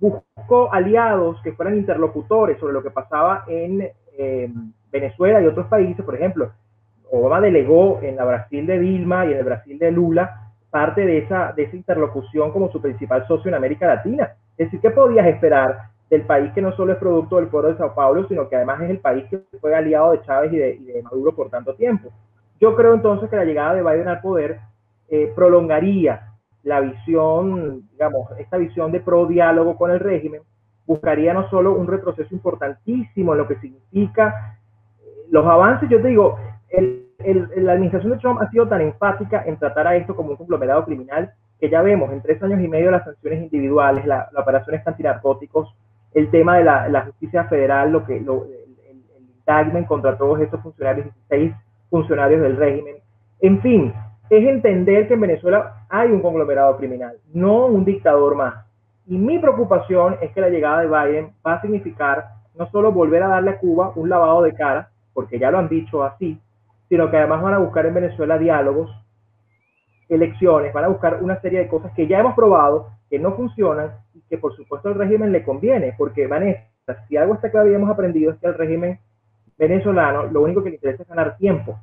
buscó 0.00 0.72
aliados 0.72 1.40
que 1.42 1.52
fueran 1.52 1.76
interlocutores 1.76 2.58
sobre 2.58 2.72
lo 2.72 2.82
que 2.82 2.90
pasaba 2.90 3.44
en 3.48 3.88
eh, 4.18 4.52
Venezuela 4.90 5.40
y 5.40 5.46
otros 5.46 5.66
países. 5.66 6.04
Por 6.04 6.14
ejemplo, 6.14 6.52
Obama 7.10 7.40
delegó 7.40 8.00
en 8.02 8.16
la 8.16 8.24
Brasil 8.24 8.66
de 8.66 8.78
Dilma 8.78 9.26
y 9.26 9.32
en 9.32 9.38
el 9.38 9.44
Brasil 9.44 9.78
de 9.78 9.90
Lula 9.90 10.45
parte 10.70 11.06
de 11.06 11.18
esa, 11.18 11.52
de 11.52 11.64
esa 11.64 11.76
interlocución 11.76 12.52
como 12.52 12.70
su 12.70 12.80
principal 12.80 13.26
socio 13.26 13.48
en 13.48 13.54
América 13.54 13.86
Latina. 13.86 14.34
Es 14.56 14.66
decir, 14.66 14.80
¿qué 14.80 14.90
podías 14.90 15.26
esperar 15.26 15.90
del 16.10 16.22
país 16.22 16.52
que 16.52 16.62
no 16.62 16.74
solo 16.76 16.92
es 16.92 16.98
producto 16.98 17.36
del 17.36 17.48
foro 17.48 17.68
de 17.68 17.76
Sao 17.76 17.94
Paulo, 17.94 18.26
sino 18.28 18.48
que 18.48 18.56
además 18.56 18.80
es 18.82 18.90
el 18.90 19.00
país 19.00 19.24
que 19.28 19.42
fue 19.60 19.74
aliado 19.74 20.12
de 20.12 20.22
Chávez 20.22 20.52
y 20.52 20.56
de, 20.56 21.02
Maduro 21.02 21.34
por 21.34 21.50
tanto 21.50 21.74
tiempo? 21.74 22.10
Yo 22.60 22.74
creo 22.74 22.94
entonces 22.94 23.28
que 23.28 23.36
la 23.36 23.44
llegada 23.44 23.74
de 23.74 23.82
Biden 23.82 24.08
al 24.08 24.20
poder 24.20 24.60
eh, 25.08 25.32
prolongaría 25.34 26.32
la 26.62 26.80
visión, 26.80 27.88
digamos, 27.92 28.30
esta 28.38 28.56
visión 28.56 28.90
de 28.90 29.00
pro 29.00 29.26
diálogo 29.26 29.76
con 29.76 29.90
el 29.90 30.00
régimen, 30.00 30.42
buscaría 30.86 31.34
no 31.34 31.48
solo 31.48 31.74
un 31.74 31.86
retroceso 31.86 32.34
importantísimo 32.34 33.32
en 33.32 33.38
lo 33.38 33.46
que 33.46 33.56
significa 33.56 34.58
eh, 34.98 35.26
los 35.30 35.44
avances, 35.46 35.88
yo 35.88 36.00
te 36.00 36.08
digo, 36.08 36.38
el, 36.70 37.05
la 37.18 37.72
administración 37.72 38.12
de 38.12 38.18
Trump 38.18 38.40
ha 38.40 38.50
sido 38.50 38.68
tan 38.68 38.80
enfática 38.80 39.42
en 39.46 39.56
tratar 39.58 39.86
a 39.86 39.96
esto 39.96 40.14
como 40.14 40.30
un 40.30 40.36
conglomerado 40.36 40.84
criminal 40.84 41.32
que 41.58 41.70
ya 41.70 41.82
vemos 41.82 42.12
en 42.12 42.20
tres 42.20 42.42
años 42.42 42.60
y 42.60 42.68
medio 42.68 42.90
las 42.90 43.04
sanciones 43.04 43.42
individuales, 43.42 44.04
la, 44.04 44.28
la 44.32 44.40
operación 44.40 44.80
antinarcóticos, 44.84 45.74
el 46.12 46.30
tema 46.30 46.58
de 46.58 46.64
la, 46.64 47.02
justicia 47.04 47.44
federal, 47.44 47.92
lo 47.92 48.04
que, 48.04 48.20
lo, 48.20 48.44
el, 48.44 49.00
indictment 49.46 49.86
contra 49.86 50.16
todos 50.16 50.40
estos 50.40 50.60
funcionarios, 50.62 51.06
16 51.28 51.54
funcionarios 51.90 52.40
del 52.40 52.56
régimen. 52.56 52.96
En 53.40 53.60
fin, 53.60 53.92
es 54.30 54.48
entender 54.48 55.08
que 55.08 55.14
en 55.14 55.20
Venezuela 55.20 55.84
hay 55.88 56.10
un 56.10 56.20
conglomerado 56.20 56.76
criminal, 56.78 57.16
no 57.32 57.66
un 57.66 57.84
dictador 57.84 58.34
más. 58.34 58.66
Y 59.06 59.16
mi 59.16 59.38
preocupación 59.38 60.16
es 60.20 60.32
que 60.32 60.40
la 60.40 60.48
llegada 60.48 60.80
de 60.80 60.88
Biden 60.88 61.32
va 61.46 61.54
a 61.54 61.60
significar 61.60 62.28
no 62.58 62.68
solo 62.70 62.92
volver 62.92 63.22
a 63.22 63.28
darle 63.28 63.50
a 63.50 63.58
Cuba 63.58 63.92
un 63.94 64.08
lavado 64.08 64.42
de 64.42 64.54
cara, 64.54 64.88
porque 65.12 65.38
ya 65.38 65.50
lo 65.50 65.58
han 65.58 65.68
dicho 65.68 66.02
así, 66.02 66.40
sino 66.88 67.10
que 67.10 67.16
además 67.16 67.42
van 67.42 67.54
a 67.54 67.58
buscar 67.58 67.86
en 67.86 67.94
Venezuela 67.94 68.38
diálogos 68.38 68.90
elecciones, 70.08 70.72
van 70.72 70.84
a 70.84 70.88
buscar 70.88 71.22
una 71.22 71.40
serie 71.40 71.58
de 71.60 71.68
cosas 71.68 71.92
que 71.94 72.06
ya 72.06 72.20
hemos 72.20 72.34
probado, 72.34 72.90
que 73.10 73.18
no 73.18 73.34
funcionan 73.34 73.90
y 74.14 74.20
que 74.28 74.38
por 74.38 74.54
supuesto 74.54 74.88
al 74.88 74.94
régimen 74.94 75.32
le 75.32 75.42
conviene, 75.42 75.94
porque 75.98 76.26
Vanessa, 76.26 76.68
si 77.08 77.16
algo 77.16 77.34
hasta 77.34 77.50
que 77.50 77.58
habíamos 77.58 77.90
aprendido 77.90 78.32
es 78.32 78.38
que 78.38 78.46
al 78.46 78.54
régimen 78.54 79.00
venezolano 79.58 80.24
lo 80.24 80.42
único 80.42 80.62
que 80.62 80.70
le 80.70 80.76
interesa 80.76 81.02
es 81.02 81.08
ganar 81.08 81.36
tiempo. 81.36 81.78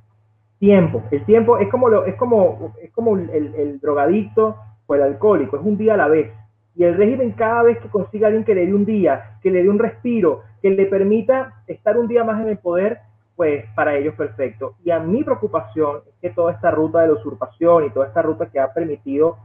Tiempo. 0.60 1.04
El 1.12 1.26
tiempo 1.26 1.58
es 1.58 1.70
como, 1.70 1.89
lo, 1.89 2.06
es 2.06 2.16
como, 2.16 2.74
es 2.82 2.92
como 2.92 3.18
el, 3.18 3.30
el 3.30 3.80
drogadicto 3.82 4.56
o 4.86 4.96
el 4.96 5.02
alcohólico, 5.02 5.58
es 5.58 5.63
un 5.63 5.78
día 5.78 5.96
a 5.96 5.98
la 5.98 6.08
vez. 6.08 6.32
Y 6.76 6.86
el 6.86 6.96
régimen 6.96 7.34
cada 7.34 7.63
vez 7.63 7.80
que 7.80 7.89
consiga 7.89 8.28
alguien 8.28 8.46
que 8.46 8.56
le 8.56 8.66
dé 8.66 8.74
un 8.74 8.86
día, 8.86 9.38
que 9.42 9.52
le 9.52 9.62
dé 9.62 9.70
un 9.70 9.80
respiro, 9.80 10.42
que 10.62 10.70
le 10.70 10.86
permita 10.86 11.62
estar 11.68 11.98
un 11.98 12.08
día 12.08 12.24
más 12.24 12.42
en 12.42 12.50
el 12.50 12.58
poder, 12.58 13.00
pues 13.36 13.65
para 13.76 13.96
ellos 13.96 14.15
perfecto. 14.15 14.76
Y 14.84 14.91
a 14.91 15.00
mi 15.00 15.24
preocupación 15.24 16.02
es 16.08 16.13
que 16.22 16.30
toda 16.30 16.54
esta 16.54 16.72
ruta 16.72 17.02
de 17.02 17.08
la 17.08 17.13
usurpación 17.13 17.86
y 17.86 17.89
toda 17.89 18.08
esta 18.08 18.22
ruta 18.22 18.48
que 18.48 18.60
ha 18.60 18.74
permitido 18.74 19.38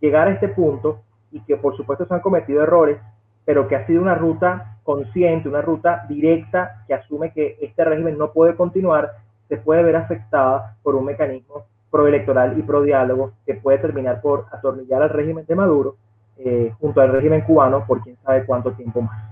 llegar 0.00 0.28
a 0.28 0.32
este 0.32 0.48
punto 0.48 1.02
y 1.30 1.40
que 1.40 1.56
por 1.56 1.76
supuesto 1.76 2.06
se 2.06 2.14
han 2.14 2.20
cometido 2.20 2.62
errores, 2.62 2.98
pero 3.44 3.68
que 3.68 3.76
ha 3.76 3.86
sido 3.86 4.00
una 4.00 4.14
ruta 4.14 4.78
consciente, 4.82 5.48
una 5.48 5.62
ruta 5.62 6.06
directa 6.08 6.84
que 6.86 6.94
asume 6.94 7.32
que 7.32 7.58
este 7.60 7.84
régimen 7.84 8.16
no 8.18 8.32
puede 8.32 8.54
continuar, 8.54 9.12
se 9.48 9.56
puede 9.56 9.82
ver 9.82 9.96
afectada 9.96 10.76
por 10.82 10.94
un 10.94 11.04
mecanismo 11.04 11.64
proelectoral 11.90 12.58
y 12.58 12.62
pro 12.62 12.82
diálogo 12.82 13.32
que 13.46 13.54
puede 13.54 13.78
terminar 13.78 14.20
por 14.20 14.46
atornillar 14.52 15.02
al 15.02 15.10
régimen 15.10 15.44
de 15.46 15.54
Maduro 15.54 15.96
eh, 16.36 16.72
junto 16.80 17.00
al 17.00 17.12
régimen 17.12 17.42
cubano 17.42 17.86
por 17.86 18.02
quién 18.02 18.16
sabe 18.24 18.44
cuánto 18.44 18.72
tiempo 18.72 19.02
más. 19.02 19.22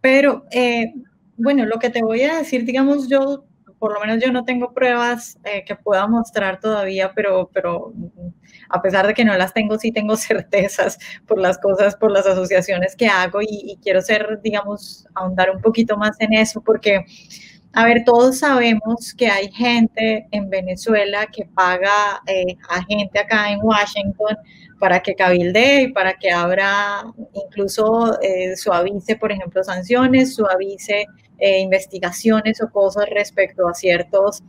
Pero, 0.00 0.44
eh, 0.50 0.92
bueno, 1.42 1.66
lo 1.66 1.78
que 1.78 1.90
te 1.90 2.02
voy 2.02 2.22
a 2.22 2.38
decir, 2.38 2.64
digamos, 2.64 3.08
yo, 3.08 3.44
por 3.78 3.94
lo 3.94 4.00
menos 4.00 4.22
yo 4.22 4.30
no 4.32 4.44
tengo 4.44 4.72
pruebas 4.72 5.38
eh, 5.44 5.64
que 5.64 5.74
pueda 5.74 6.06
mostrar 6.06 6.60
todavía, 6.60 7.12
pero, 7.14 7.50
pero 7.52 7.92
a 8.68 8.82
pesar 8.82 9.06
de 9.06 9.14
que 9.14 9.24
no 9.24 9.36
las 9.36 9.52
tengo, 9.52 9.78
sí 9.78 9.92
tengo 9.92 10.16
certezas 10.16 10.98
por 11.26 11.38
las 11.38 11.58
cosas, 11.58 11.96
por 11.96 12.10
las 12.10 12.26
asociaciones 12.26 12.94
que 12.96 13.08
hago 13.08 13.40
y, 13.42 13.46
y 13.50 13.76
quiero 13.82 14.02
ser, 14.02 14.40
digamos, 14.42 15.06
ahondar 15.14 15.50
un 15.50 15.60
poquito 15.60 15.96
más 15.96 16.20
en 16.20 16.34
eso, 16.34 16.60
porque 16.62 17.04
a 17.72 17.84
ver, 17.84 18.02
todos 18.04 18.40
sabemos 18.40 19.14
que 19.16 19.28
hay 19.28 19.50
gente 19.52 20.26
en 20.32 20.50
Venezuela 20.50 21.26
que 21.26 21.44
paga 21.44 22.20
eh, 22.26 22.56
a 22.68 22.82
gente 22.82 23.18
acá 23.20 23.52
en 23.52 23.60
Washington 23.62 24.36
para 24.80 25.00
que 25.00 25.14
cabildee 25.14 25.82
y 25.82 25.92
para 25.92 26.14
que 26.14 26.32
abra, 26.32 27.04
incluso 27.32 28.20
eh, 28.22 28.56
suavice, 28.56 29.14
por 29.14 29.30
ejemplo, 29.30 29.62
sanciones, 29.62 30.34
suavice 30.34 31.06
eh, 31.40 31.60
investigaciones 31.60 32.62
o 32.62 32.70
cosas 32.70 33.06
respecto 33.10 33.66
a 33.68 33.74
ciertos 33.74 34.42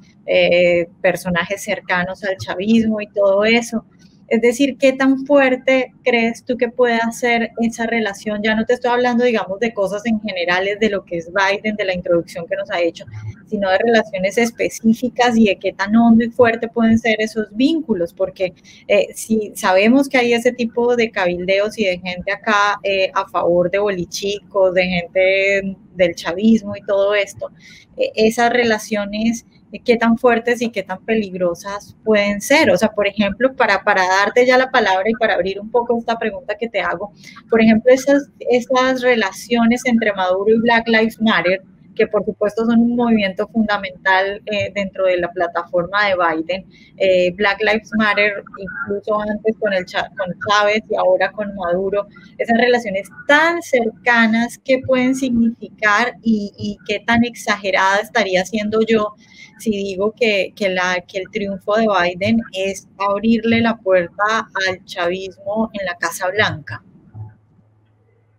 personajes 1.02 1.64
cercanos 1.64 2.24
al 2.24 2.38
chavismo 2.38 3.02
y 3.02 3.08
todo 3.08 3.44
eso. 3.44 3.84
Es 4.32 4.40
decir, 4.40 4.78
¿qué 4.78 4.94
tan 4.94 5.26
fuerte 5.26 5.94
crees 6.06 6.46
tú 6.46 6.56
que 6.56 6.70
puede 6.70 6.96
hacer 6.96 7.52
esa 7.60 7.86
relación? 7.86 8.42
Ya 8.42 8.56
no 8.56 8.66
te 8.66 8.76
estoy 8.76 8.92
hablando, 8.92 9.26
digamos, 9.26 9.60
de 9.60 9.74
cosas 9.74 10.06
en 10.06 10.22
generales 10.22 10.80
de 10.80 10.90
lo 10.90 11.04
que 11.04 11.18
es 11.18 11.30
Biden, 11.34 11.76
de 11.76 11.84
la 11.84 11.94
introducción 11.94 12.48
que 12.48 12.56
nos 12.56 12.72
ha 12.72 12.80
hecho, 12.80 13.04
sino 13.48 13.70
de 13.70 13.78
relaciones 13.80 14.38
específicas 14.38 15.36
y 15.36 15.48
de 15.48 15.58
qué 15.58 15.74
tan 15.74 15.94
hondo 15.98 16.24
y 16.24 16.30
fuerte 16.30 16.70
pueden 16.70 16.98
ser 16.98 17.18
esos 17.20 17.48
vínculos, 17.52 18.14
porque 18.14 18.54
eh, 18.88 19.10
si 19.14 19.52
sabemos 19.54 20.08
que 20.08 20.20
hay 20.20 20.32
ese 20.32 20.54
tipo 20.54 20.96
de 20.96 21.12
cabildeos 21.12 21.78
y 21.78 21.84
de 21.84 22.00
gente 22.00 22.32
acá 22.32 22.80
eh, 22.84 23.12
a 23.14 23.28
favor 23.28 23.70
de 23.70 23.80
bolichicos, 23.80 24.74
de 24.74 24.84
gente 24.86 25.78
del 25.96 26.16
chavismo 26.16 26.74
y 26.78 26.82
todo 26.86 27.16
esto, 27.16 27.52
eh, 27.98 28.14
esas 28.16 28.50
relaciones 28.50 29.46
qué 29.80 29.98
tan 29.98 30.18
fuertes 30.18 30.62
y 30.62 30.70
qué 30.70 30.84
tan 30.84 31.04
peligrosas 31.06 31.96
pueden 32.04 32.42
ser. 32.42 32.72
O 32.72 32.78
sea, 32.78 32.90
por 32.90 33.08
ejemplo, 33.08 33.54
para, 33.56 33.84
para 33.84 34.06
darte 34.08 34.46
ya 34.46 34.58
la 34.58 34.70
palabra 34.70 35.10
y 35.10 35.14
para 35.14 35.36
abrir 35.36 35.60
un 35.60 35.72
poco 35.72 35.98
esta 35.98 36.18
pregunta 36.20 36.56
que 36.56 36.70
te 36.70 36.82
hago, 36.82 37.12
por 37.50 37.62
ejemplo, 37.62 37.92
esas, 37.92 38.30
esas 38.40 39.02
relaciones 39.02 39.82
entre 39.86 40.14
Maduro 40.14 40.54
y 40.54 40.60
Black 40.60 40.88
Lives 40.88 41.22
Matter, 41.22 41.62
que 41.96 42.08
por 42.08 42.24
supuesto 42.26 42.66
son 42.66 42.80
un 42.80 42.96
movimiento 42.96 43.48
fundamental 43.50 44.42
eh, 44.46 44.72
dentro 44.74 45.06
de 45.06 45.18
la 45.18 45.30
plataforma 45.32 46.08
de 46.08 46.16
Biden. 46.16 46.66
Eh, 46.98 47.32
Black 47.36 47.60
Lives 47.62 47.92
Matter, 47.98 48.44
incluso 48.58 49.20
antes 49.20 49.56
con, 49.60 49.74
el, 49.74 49.86
con 49.86 50.34
Chávez 50.48 50.82
y 50.90 50.96
ahora 50.96 51.32
con 51.32 51.54
Maduro, 51.56 52.08
esas 52.38 52.58
relaciones 52.58 53.10
tan 53.28 53.62
cercanas, 53.62 54.58
¿qué 54.64 54.80
pueden 54.86 55.16
significar 55.16 56.14
y, 56.22 56.52
y 56.58 56.78
qué 56.88 57.04
tan 57.06 57.24
exagerada 57.24 58.00
estaría 58.00 58.46
siendo 58.46 58.80
yo 58.82 59.16
si 59.62 59.72
digo 59.72 60.14
que, 60.18 60.54
que, 60.56 60.70
la, 60.70 60.96
que 61.08 61.20
el 61.20 61.30
triunfo 61.32 61.76
de 61.76 61.88
Biden 61.88 62.40
es 62.54 62.90
abrirle 62.98 63.62
la 63.62 63.78
puerta 63.78 64.48
al 64.68 64.84
chavismo 64.86 65.70
en 65.74 65.86
la 65.86 65.96
Casa 65.96 66.30
Blanca? 66.32 66.84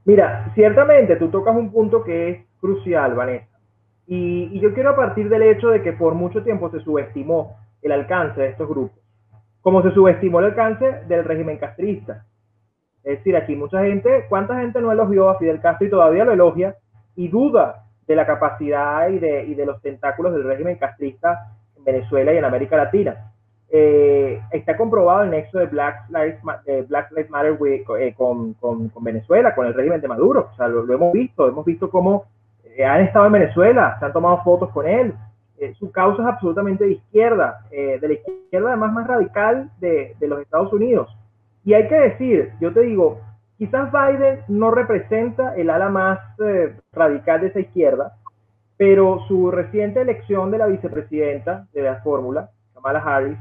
Mira, 0.05 0.51
ciertamente 0.55 1.17
tú 1.17 1.29
tocas 1.29 1.57
un 1.57 1.71
punto 1.71 2.03
que 2.03 2.31
es 2.31 2.47
crucial, 2.61 3.15
Vanessa. 3.15 3.47
Y, 4.07 4.51
y, 4.53 4.61
yo 4.61 4.75
quiero 4.75 4.97
partir 4.97 5.29
del 5.29 5.43
hecho 5.43 5.69
de 5.69 5.81
que 5.81 5.93
por 5.93 6.15
mucho 6.15 6.43
tiempo 6.43 6.71
se 6.71 6.81
subestimó 6.81 7.57
el 7.81 7.93
alcance 7.93 8.41
de 8.41 8.49
estos 8.49 8.69
grupos, 8.69 8.99
como 9.61 9.81
se 9.83 9.93
subestimó 9.93 10.41
el 10.41 10.47
alcance 10.47 11.05
del 11.07 11.25
régimen 11.25 11.59
castrista. 11.59 12.27
Es 13.05 13.19
decir, 13.19 13.37
aquí 13.37 13.55
mucha 13.55 13.83
gente, 13.85 14.27
¿cuánta 14.29 14.61
gente 14.61 14.81
no 14.81 14.91
elogió 14.91 15.29
a 15.29 15.39
Fidel 15.39 15.61
Castro 15.61 15.87
y 15.87 15.91
todavía 15.91 16.25
lo 16.25 16.33
elogia 16.33 16.77
y 17.15 17.29
duda 17.29 17.82
de 18.07 18.17
la 18.17 18.27
capacidad 18.27 19.09
y 19.09 19.19
de, 19.19 19.45
y 19.45 19.55
de 19.55 19.67
los 19.67 19.81
tentáculos 19.81 20.33
del 20.33 20.45
régimen 20.45 20.77
castrista 20.77 21.53
en 21.77 21.85
Venezuela 21.85 22.33
y 22.33 22.39
en 22.39 22.45
América 22.45 22.77
Latina. 22.77 23.33
Eh, 23.75 24.39
está 24.51 24.77
comprobado 24.77 25.23
el 25.23 25.31
nexo 25.31 25.59
de 25.59 25.67
Black 25.67 26.05
Lives, 26.11 26.43
Black 26.89 27.11
Lives 27.13 27.31
Matter 27.31 27.57
eh, 27.99 28.15
con, 28.15 28.53
con, 28.55 28.91
con, 28.91 29.03
Venezuela, 29.03 29.55
con 29.55 29.67
el 29.67 29.73
régimen 29.73 30.01
de 30.01 30.09
Maduro. 30.09 30.51
O 30.53 30.57
sea, 30.57 30.69
lo, 30.69 30.93
hemos 30.93 31.13
visto, 31.13 31.49
hemos 31.49 31.65
visto 31.65 31.89
cómo 31.89 32.27
eh, 32.77 32.85
han 32.85 33.01
estado 33.01 33.27
en 33.27 33.33
Venezuela, 33.33 33.97
se 33.99 34.05
han 34.05 34.13
tomado 34.13 34.43
fotos 34.43 34.69
con 34.71 34.87
él. 34.87 35.15
su 35.79 35.91
causa 35.91 36.23
es 36.23 36.29
absolutamente 36.29 36.85
de 36.85 36.93
izquierda, 36.93 37.61
de 37.71 38.01
la 38.03 38.13
izquierda 38.13 38.69
además 38.69 38.93
más 38.93 39.07
radical 39.07 39.71
de, 39.81 40.17
de 40.19 40.29
los 40.29 40.41
Estados 40.41 40.71
Unidos. 40.73 41.09
Y 41.65 41.73
hay 41.73 41.89
que 41.89 41.95
decir, 41.95 42.53
yo 42.61 42.75
te 42.75 42.81
digo, 42.81 43.21
Quizás 43.63 43.93
Biden 43.93 44.41
no 44.49 44.73
representa 44.73 45.55
el 45.55 45.71
ala 45.71 45.89
más 45.89 46.19
eh, 46.41 46.75
radical 46.93 47.43
de 47.43 47.47
esa 47.47 47.61
izquierda, 47.61 48.17
pero 48.77 49.21
su 49.29 49.53
reciente 49.53 50.01
elección 50.01 50.51
de 50.51 50.59
la 50.59 50.67
vicepresidenta 50.67 51.69
de 51.73 51.83
la 51.83 52.03
fórmula, 52.03 52.51
Kamala 52.75 52.99
Harris, 52.99 53.39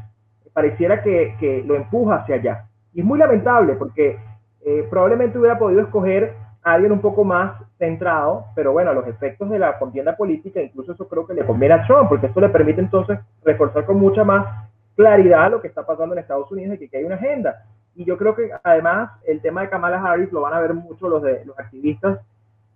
pareciera 0.53 1.01
que, 1.01 1.63
lo 1.65 1.73
empuja 1.73 2.17
hacia 2.17 2.36
allá. 2.36 2.65
Y 2.93 2.99
es 2.99 3.05
muy 3.07 3.17
lamentable 3.17 3.73
porque 3.73 4.19
eh, 4.63 4.88
probablemente 4.91 5.39
hubiera 5.39 5.57
podido 5.57 5.81
escoger 5.81 6.36
a 6.62 6.73
alguien 6.73 6.91
un 6.91 7.01
poco 7.01 7.23
más 7.23 7.60
centrado, 7.79 8.45
pero 8.53 8.73
bueno, 8.73 8.93
los 8.93 9.07
efectos 9.07 9.49
de 9.49 9.57
la 9.57 9.79
contienda 9.79 10.15
política, 10.15 10.62
incluso 10.62 10.91
eso 10.91 11.07
creo 11.07 11.25
que 11.25 11.34
le 11.34 11.47
conviene 11.47 11.73
a 11.73 11.88
Trump, 11.88 12.10
porque 12.10 12.27
esto 12.27 12.41
le 12.41 12.49
permite 12.49 12.79
entonces 12.79 13.17
reforzar 13.43 13.88
con 13.88 13.97
mucha 13.97 14.23
más 14.23 14.69
claridad 14.95 15.49
lo 15.49 15.62
que 15.62 15.67
está 15.67 15.84
pasando 15.84 16.13
en 16.13 16.19
Estados 16.19 16.51
Unidos 16.51 16.79
y 16.79 16.88
que 16.88 16.97
hay 16.97 17.05
una 17.05 17.15
agenda. 17.15 17.65
Y 17.95 18.06
yo 18.06 18.17
creo 18.17 18.36
que 18.36 18.49
además 18.63 19.12
el 19.25 19.41
tema 19.41 19.62
de 19.62 19.69
Kamala 19.69 20.01
Harris 20.01 20.32
lo 20.32 20.41
van 20.41 20.54
a 20.54 20.60
ver 20.60 20.73
mucho 20.73 21.10
los, 21.10 21.21
de, 21.21 21.43
los 21.45 21.58
activistas 21.60 22.19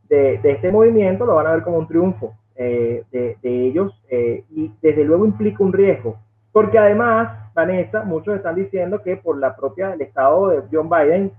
de, 0.10 0.38
de 0.40 0.52
este 0.52 0.72
movimiento, 0.72 1.26
lo 1.26 1.36
van 1.36 1.48
a 1.48 1.52
ver 1.52 1.64
como 1.64 1.78
un 1.78 1.88
triunfo 1.88 2.34
eh, 2.56 3.04
de, 3.12 3.38
de, 3.42 3.68
ellos 3.68 4.02
eh, 4.10 4.46
y 4.50 4.72
desde 4.82 5.04
luego 5.04 5.26
implica 5.26 5.64
un 5.64 5.74
riesgo. 5.74 6.18
Porque 6.52 6.78
además, 6.78 7.54
Vanessa, 7.54 8.04
muchos 8.04 8.36
están 8.36 8.56
diciendo 8.56 9.02
que 9.02 9.18
por 9.18 9.38
la 9.38 9.56
propia, 9.56 9.94
el 9.94 10.02
estado 10.02 10.50
de 10.50 10.64
John 10.72 10.90
Biden 10.90 11.32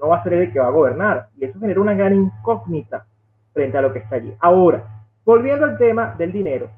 no 0.00 0.08
va 0.08 0.18
a 0.18 0.22
ser 0.22 0.32
el 0.34 0.52
que 0.52 0.60
va 0.60 0.68
a 0.68 0.70
gobernar. 0.70 1.28
Y 1.36 1.44
eso 1.44 1.58
genera 1.60 1.80
una 1.80 1.94
gran 1.94 2.14
incógnita 2.14 3.04
frente 3.52 3.76
a 3.76 3.82
lo 3.82 3.92
que 3.92 3.98
está 3.98 4.16
allí. 4.16 4.34
Ahora, 4.40 4.82
volviendo 5.24 5.66
al 5.66 5.76
tema 5.76 6.14
del 6.16 6.32
dinero, 6.32 6.70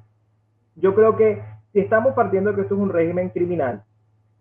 yo 0.77 0.95
creo 0.95 1.17
que 1.17 1.41
si 1.73 1.81
estamos 1.81 2.15
partiendo 2.15 2.51
de 2.51 2.57
que 2.57 2.63
esto 2.63 2.75
es 2.75 2.81
un 2.81 2.91
régimen 2.91 3.31
criminal, 3.31 3.83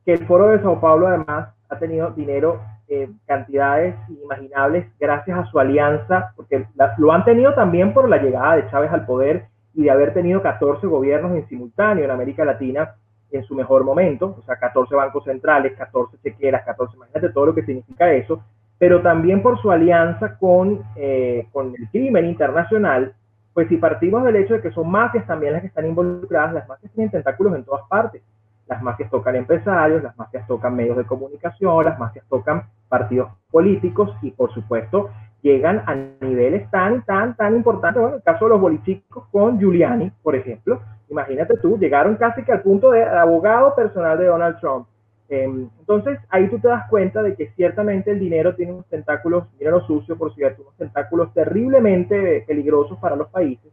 que 0.06 0.14
el 0.14 0.26
foro 0.26 0.50
de 0.50 0.62
Sao 0.62 0.82
Paulo 0.82 1.08
además 1.08 1.50
ha 1.74 1.80
tenido 1.80 2.12
dinero 2.12 2.62
en 2.88 3.20
cantidades 3.26 3.96
inimaginables 4.10 4.88
gracias 5.00 5.38
a 5.38 5.46
su 5.46 5.60
alianza, 5.60 6.34
porque 6.36 6.66
lo 6.98 7.12
han 7.12 7.26
tenido 7.26 7.54
también 7.54 7.94
por 7.94 8.10
la 8.10 8.18
llegada 8.18 8.56
de 8.56 8.70
Chávez 8.70 8.92
al 8.92 9.06
poder 9.06 9.46
y 9.74 9.84
de 9.84 9.92
haber 9.92 10.14
tenido 10.14 10.42
14 10.42 10.86
gobiernos 10.88 11.36
en 11.36 11.48
simultáneo 11.48 12.06
en 12.06 12.12
América 12.12 12.46
Latina 12.46 12.96
en 13.32 13.44
su 13.46 13.56
mejor 13.56 13.84
momento, 13.84 14.36
o 14.40 14.44
sea, 14.44 14.58
14 14.58 14.94
bancos 14.94 15.24
centrales, 15.24 15.76
14 15.76 16.18
chequeras, 16.22 16.64
14, 16.66 16.96
imagínate 16.96 17.30
todo 17.30 17.48
lo 17.48 17.56
que 17.56 17.64
significa 17.64 18.12
eso, 18.14 18.44
pero 18.78 19.02
también 19.02 19.42
por 19.42 19.60
su 19.60 19.72
alianza 19.72 20.38
con, 20.38 20.84
eh, 20.96 21.48
con 21.52 21.74
el 21.76 21.90
crimen 21.90 22.28
internacional, 22.28 23.14
pues 23.54 23.68
si 23.70 23.78
partimos 23.78 24.24
del 24.24 24.36
hecho 24.36 24.54
de 24.54 24.62
que 24.62 24.72
son 24.72 24.90
mafias 24.90 25.26
también 25.26 25.54
las 25.54 25.62
que 25.62 25.68
están 25.68 25.88
involucradas, 25.88 26.54
las 26.54 26.68
mafias 26.68 26.92
tienen 26.94 27.10
tentáculos 27.10 27.56
en 27.56 27.64
todas 27.64 27.88
partes 27.88 28.22
las 28.68 28.82
mafias 28.82 29.10
tocan 29.10 29.36
empresarios, 29.36 30.02
las 30.02 30.18
mafias 30.18 30.48
tocan 30.48 30.76
medios 30.76 30.98
de 30.98 31.06
comunicación, 31.06 31.86
las 31.86 32.00
mafias 32.00 32.26
tocan 32.30 32.64
partidos 32.88 33.30
políticos 33.52 34.12
y 34.22 34.32
por 34.32 34.54
supuesto 34.54 35.10
llegan 35.42 35.84
a 35.86 35.96
niveles 36.26 36.70
tan, 36.72 37.04
tan, 37.04 37.36
tan 37.36 37.56
importantes. 37.56 38.02
Bueno, 38.02 38.18
el 38.18 38.24
caso 38.24 38.46
de 38.46 38.50
los 38.50 38.62
bolichicos 38.62 39.28
con 39.30 39.60
Giuliani, 39.60 40.12
por 40.24 40.36
ejemplo, 40.36 40.82
imagínate 41.10 41.58
tú, 41.58 41.78
llegaron 41.78 42.16
casi 42.16 42.44
que 42.44 42.54
al 42.54 42.62
punto 42.62 42.92
de 42.92 43.04
abogado 43.04 43.76
personal 43.76 44.18
de 44.18 44.26
Donald 44.26 44.60
Trump. 44.60 44.88
Em, 45.30 45.70
entonces, 45.80 46.20
ahí 46.30 46.48
tú 46.48 46.60
te 46.60 46.68
das 46.68 46.88
cuenta 46.90 47.22
de 47.22 47.36
que 47.36 47.50
ciertamente 47.56 48.12
el 48.12 48.20
dinero 48.20 48.56
tiene 48.56 48.74
unos 48.74 48.88
tentáculos, 48.88 49.46
dinero 49.58 49.82
sucio, 49.86 50.18
por 50.18 50.34
cierto, 50.34 50.62
unos 50.62 50.78
tentáculos 50.78 51.34
terriblemente 51.34 52.44
peligrosos 52.48 52.98
para 53.00 53.16
los 53.16 53.30
países. 53.30 53.72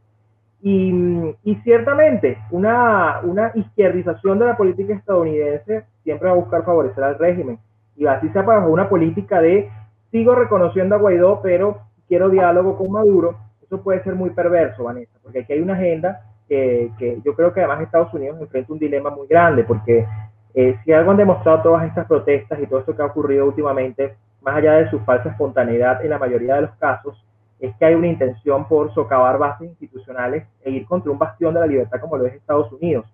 Y, 0.62 1.34
y 1.42 1.54
ciertamente, 1.64 2.38
una, 2.50 3.20
izquierdización 3.54 4.38
de 4.38 4.46
la 4.46 4.56
política 4.56 4.94
estadounidense 4.94 5.84
siempre 6.04 6.28
va 6.28 6.34
a 6.34 6.38
buscar 6.38 6.64
favorecer 6.64 7.02
al 7.02 7.18
régimen. 7.18 7.58
Y 7.96 8.06
así 8.06 8.28
sea 8.30 8.44
para 8.44 8.66
una 8.66 8.88
política 8.88 9.40
de 9.40 9.70
sigo 10.10 10.34
reconociendo 10.34 10.94
a 10.94 10.98
Guaidó, 10.98 11.40
pero 11.42 11.80
quiero 12.08 12.28
diálogo 12.28 12.76
con 12.76 12.92
Maduro. 12.92 13.36
Eso 13.62 13.82
puede 13.82 14.02
ser 14.02 14.14
muy 14.14 14.30
perverso, 14.30 14.84
Vanessa, 14.84 15.18
porque 15.22 15.40
aquí 15.40 15.52
hay 15.52 15.60
una 15.60 15.74
agenda 15.74 16.22
que, 16.48 16.90
que 16.98 17.20
yo 17.24 17.34
creo 17.34 17.52
que 17.52 17.60
además 17.60 17.82
Estados 17.82 18.12
Unidos 18.12 18.40
enfrenta 18.40 18.72
un 18.72 18.78
dilema 18.78 19.10
muy 19.10 19.28
grande, 19.28 19.64
porque 19.64 20.06
eh, 20.54 20.76
si 20.84 20.92
algo 20.92 21.12
han 21.12 21.16
demostrado 21.16 21.62
todas 21.62 21.86
estas 21.86 22.06
protestas 22.06 22.58
y 22.60 22.66
todo 22.66 22.80
esto 22.80 22.96
que 22.96 23.02
ha 23.02 23.06
ocurrido 23.06 23.46
últimamente, 23.46 24.16
más 24.42 24.56
allá 24.56 24.74
de 24.74 24.90
su 24.90 24.98
falsa 25.00 25.30
espontaneidad 25.30 26.04
en 26.04 26.10
la 26.10 26.18
mayoría 26.18 26.56
de 26.56 26.62
los 26.62 26.72
casos, 26.76 27.24
es 27.60 27.74
que 27.76 27.84
hay 27.84 27.94
una 27.94 28.06
intención 28.08 28.66
por 28.66 28.92
socavar 28.94 29.38
bases 29.38 29.68
institucionales 29.68 30.46
e 30.64 30.70
ir 30.70 30.86
contra 30.86 31.12
un 31.12 31.18
bastión 31.18 31.54
de 31.54 31.60
la 31.60 31.66
libertad 31.66 32.00
como 32.00 32.16
lo 32.16 32.26
es 32.26 32.34
Estados 32.34 32.72
Unidos. 32.72 33.06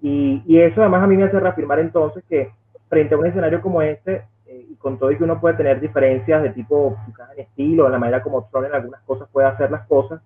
Y, 0.00 0.42
y 0.46 0.58
eso 0.58 0.80
además 0.80 1.04
a 1.04 1.06
mí 1.06 1.16
me 1.16 1.24
hace 1.24 1.38
reafirmar 1.38 1.78
entonces 1.78 2.24
que 2.28 2.50
frente 2.88 3.14
a 3.14 3.18
un 3.18 3.26
escenario 3.26 3.62
como 3.62 3.80
este, 3.80 4.24
eh, 4.46 4.66
y 4.70 4.74
con 4.76 4.98
todo 4.98 5.10
y 5.10 5.16
que 5.16 5.24
uno 5.24 5.40
puede 5.40 5.56
tener 5.56 5.80
diferencias 5.80 6.42
de 6.42 6.50
tipo 6.50 6.96
en 7.34 7.40
estilo, 7.40 7.86
en 7.86 7.92
la 7.92 7.98
manera 7.98 8.22
como 8.22 8.46
Trump 8.50 8.66
en 8.66 8.74
algunas 8.74 9.00
cosas 9.02 9.28
puede 9.32 9.46
hacer 9.46 9.70
las 9.70 9.86
cosas, 9.86 10.20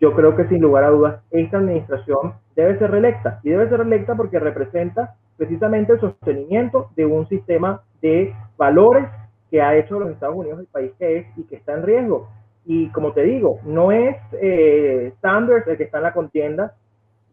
yo 0.00 0.14
creo 0.14 0.34
que 0.34 0.46
sin 0.48 0.62
lugar 0.62 0.84
a 0.84 0.90
dudas 0.90 1.20
esta 1.30 1.58
administración 1.58 2.34
debe 2.54 2.78
ser 2.78 2.90
reelecta. 2.90 3.40
Y 3.42 3.50
debe 3.50 3.68
ser 3.68 3.78
reelecta 3.78 4.14
porque 4.14 4.38
representa 4.38 5.14
precisamente 5.36 5.92
el 5.92 6.00
sostenimiento 6.00 6.90
de 6.96 7.04
un 7.04 7.28
sistema 7.28 7.82
de 8.00 8.34
valores 8.56 9.06
que 9.50 9.60
ha 9.60 9.76
hecho 9.76 9.98
los 9.98 10.10
Estados 10.10 10.36
Unidos 10.36 10.60
el 10.60 10.66
país 10.66 10.92
que 10.98 11.18
es 11.18 11.26
y 11.38 11.44
que 11.44 11.56
está 11.56 11.74
en 11.74 11.82
riesgo. 11.82 12.28
Y 12.68 12.88
como 12.88 13.12
te 13.12 13.22
digo, 13.22 13.60
no 13.64 13.92
es 13.92 14.16
eh, 14.32 15.12
Sanders 15.22 15.66
el 15.68 15.76
que 15.76 15.84
está 15.84 15.98
en 15.98 16.02
la 16.02 16.12
contienda 16.12 16.74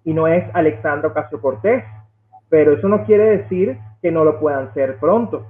y 0.06 0.14
no 0.14 0.28
es 0.28 0.44
Alexandra 0.54 1.10
Ocasio 1.10 1.42
Cortés, 1.42 1.84
pero 2.50 2.74
eso 2.74 2.88
no 2.88 3.04
quiere 3.04 3.38
decir 3.38 3.80
que 4.00 4.12
no 4.12 4.24
lo 4.24 4.40
puedan 4.40 4.72
ser 4.76 4.98
pronto. 4.98 5.48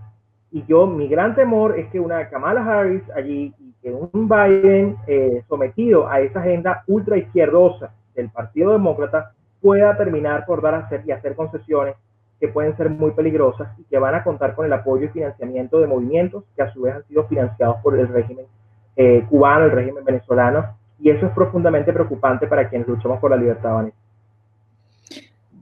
Y 0.52 0.64
yo, 0.68 0.88
mi 0.88 1.10
gran 1.10 1.36
temor 1.36 1.78
es 1.78 1.88
que 1.88 2.00
una 2.00 2.30
Kamala 2.30 2.66
Harris 2.66 3.04
allí 3.14 3.54
y 3.60 3.74
que 3.82 3.92
un 3.92 4.30
Biden 4.30 4.96
eh, 5.08 5.44
sometido 5.50 6.08
a 6.08 6.22
esa 6.22 6.40
agenda 6.40 6.84
ultra 6.88 7.18
izquierdosa 7.18 7.94
del 8.16 8.30
Partido 8.30 8.72
Demócrata 8.72 9.34
pueda 9.62 9.98
terminar 9.98 10.46
por 10.46 10.62
dar 10.62 10.76
a 10.76 10.80
hacer 10.80 11.04
y 11.06 11.12
hacer 11.12 11.36
concesiones 11.36 11.96
que 12.40 12.48
pueden 12.48 12.78
ser 12.78 12.90
muy 12.90 13.12
peligrosas 13.12 13.78
y 13.78 13.84
que 13.84 14.00
van 14.00 14.16
a 14.16 14.24
contar 14.24 14.56
con 14.56 14.66
el 14.66 14.74
apoyo 14.74 15.06
y 15.06 15.10
financiamiento 15.10 15.80
de 15.80 15.88
movimientos 15.88 16.46
que 16.56 16.62
a 16.62 16.72
su 16.72 16.84
vez 16.84 16.96
han 16.96 17.04
sido 17.08 17.28
financiados 17.28 17.78
por 17.82 18.00
el 18.00 18.08
régimen 18.08 18.46
eh, 18.96 19.26
cubano, 19.30 19.66
el 19.66 19.72
régimen 19.72 20.04
venezolano, 20.04 20.76
y 21.00 21.10
eso 21.10 21.26
es 21.26 21.32
profundamente 21.34 21.92
preocupante 21.92 22.48
para 22.48 22.70
quienes 22.70 22.88
luchamos 22.88 23.20
por 23.20 23.32
la 23.32 23.38
libertad, 23.38 23.74
Vanessa. 23.74 23.98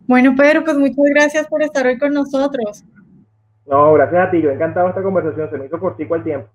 Bueno, 0.07 0.35
Pedro, 0.35 0.63
pues 0.63 0.77
muchas 0.77 1.05
gracias 1.13 1.47
por 1.47 1.61
estar 1.63 1.85
hoy 1.85 1.97
con 1.97 2.11
nosotros. 2.13 2.83
No, 3.65 3.93
gracias 3.93 4.27
a 4.27 4.31
ti, 4.31 4.41
yo 4.41 4.49
he 4.49 4.53
encantado 4.53 4.89
esta 4.89 5.01
conversación, 5.01 5.49
se 5.49 5.57
me 5.57 5.65
hizo 5.65 5.79
cortico 5.79 6.15
el 6.15 6.23
tiempo. 6.23 6.49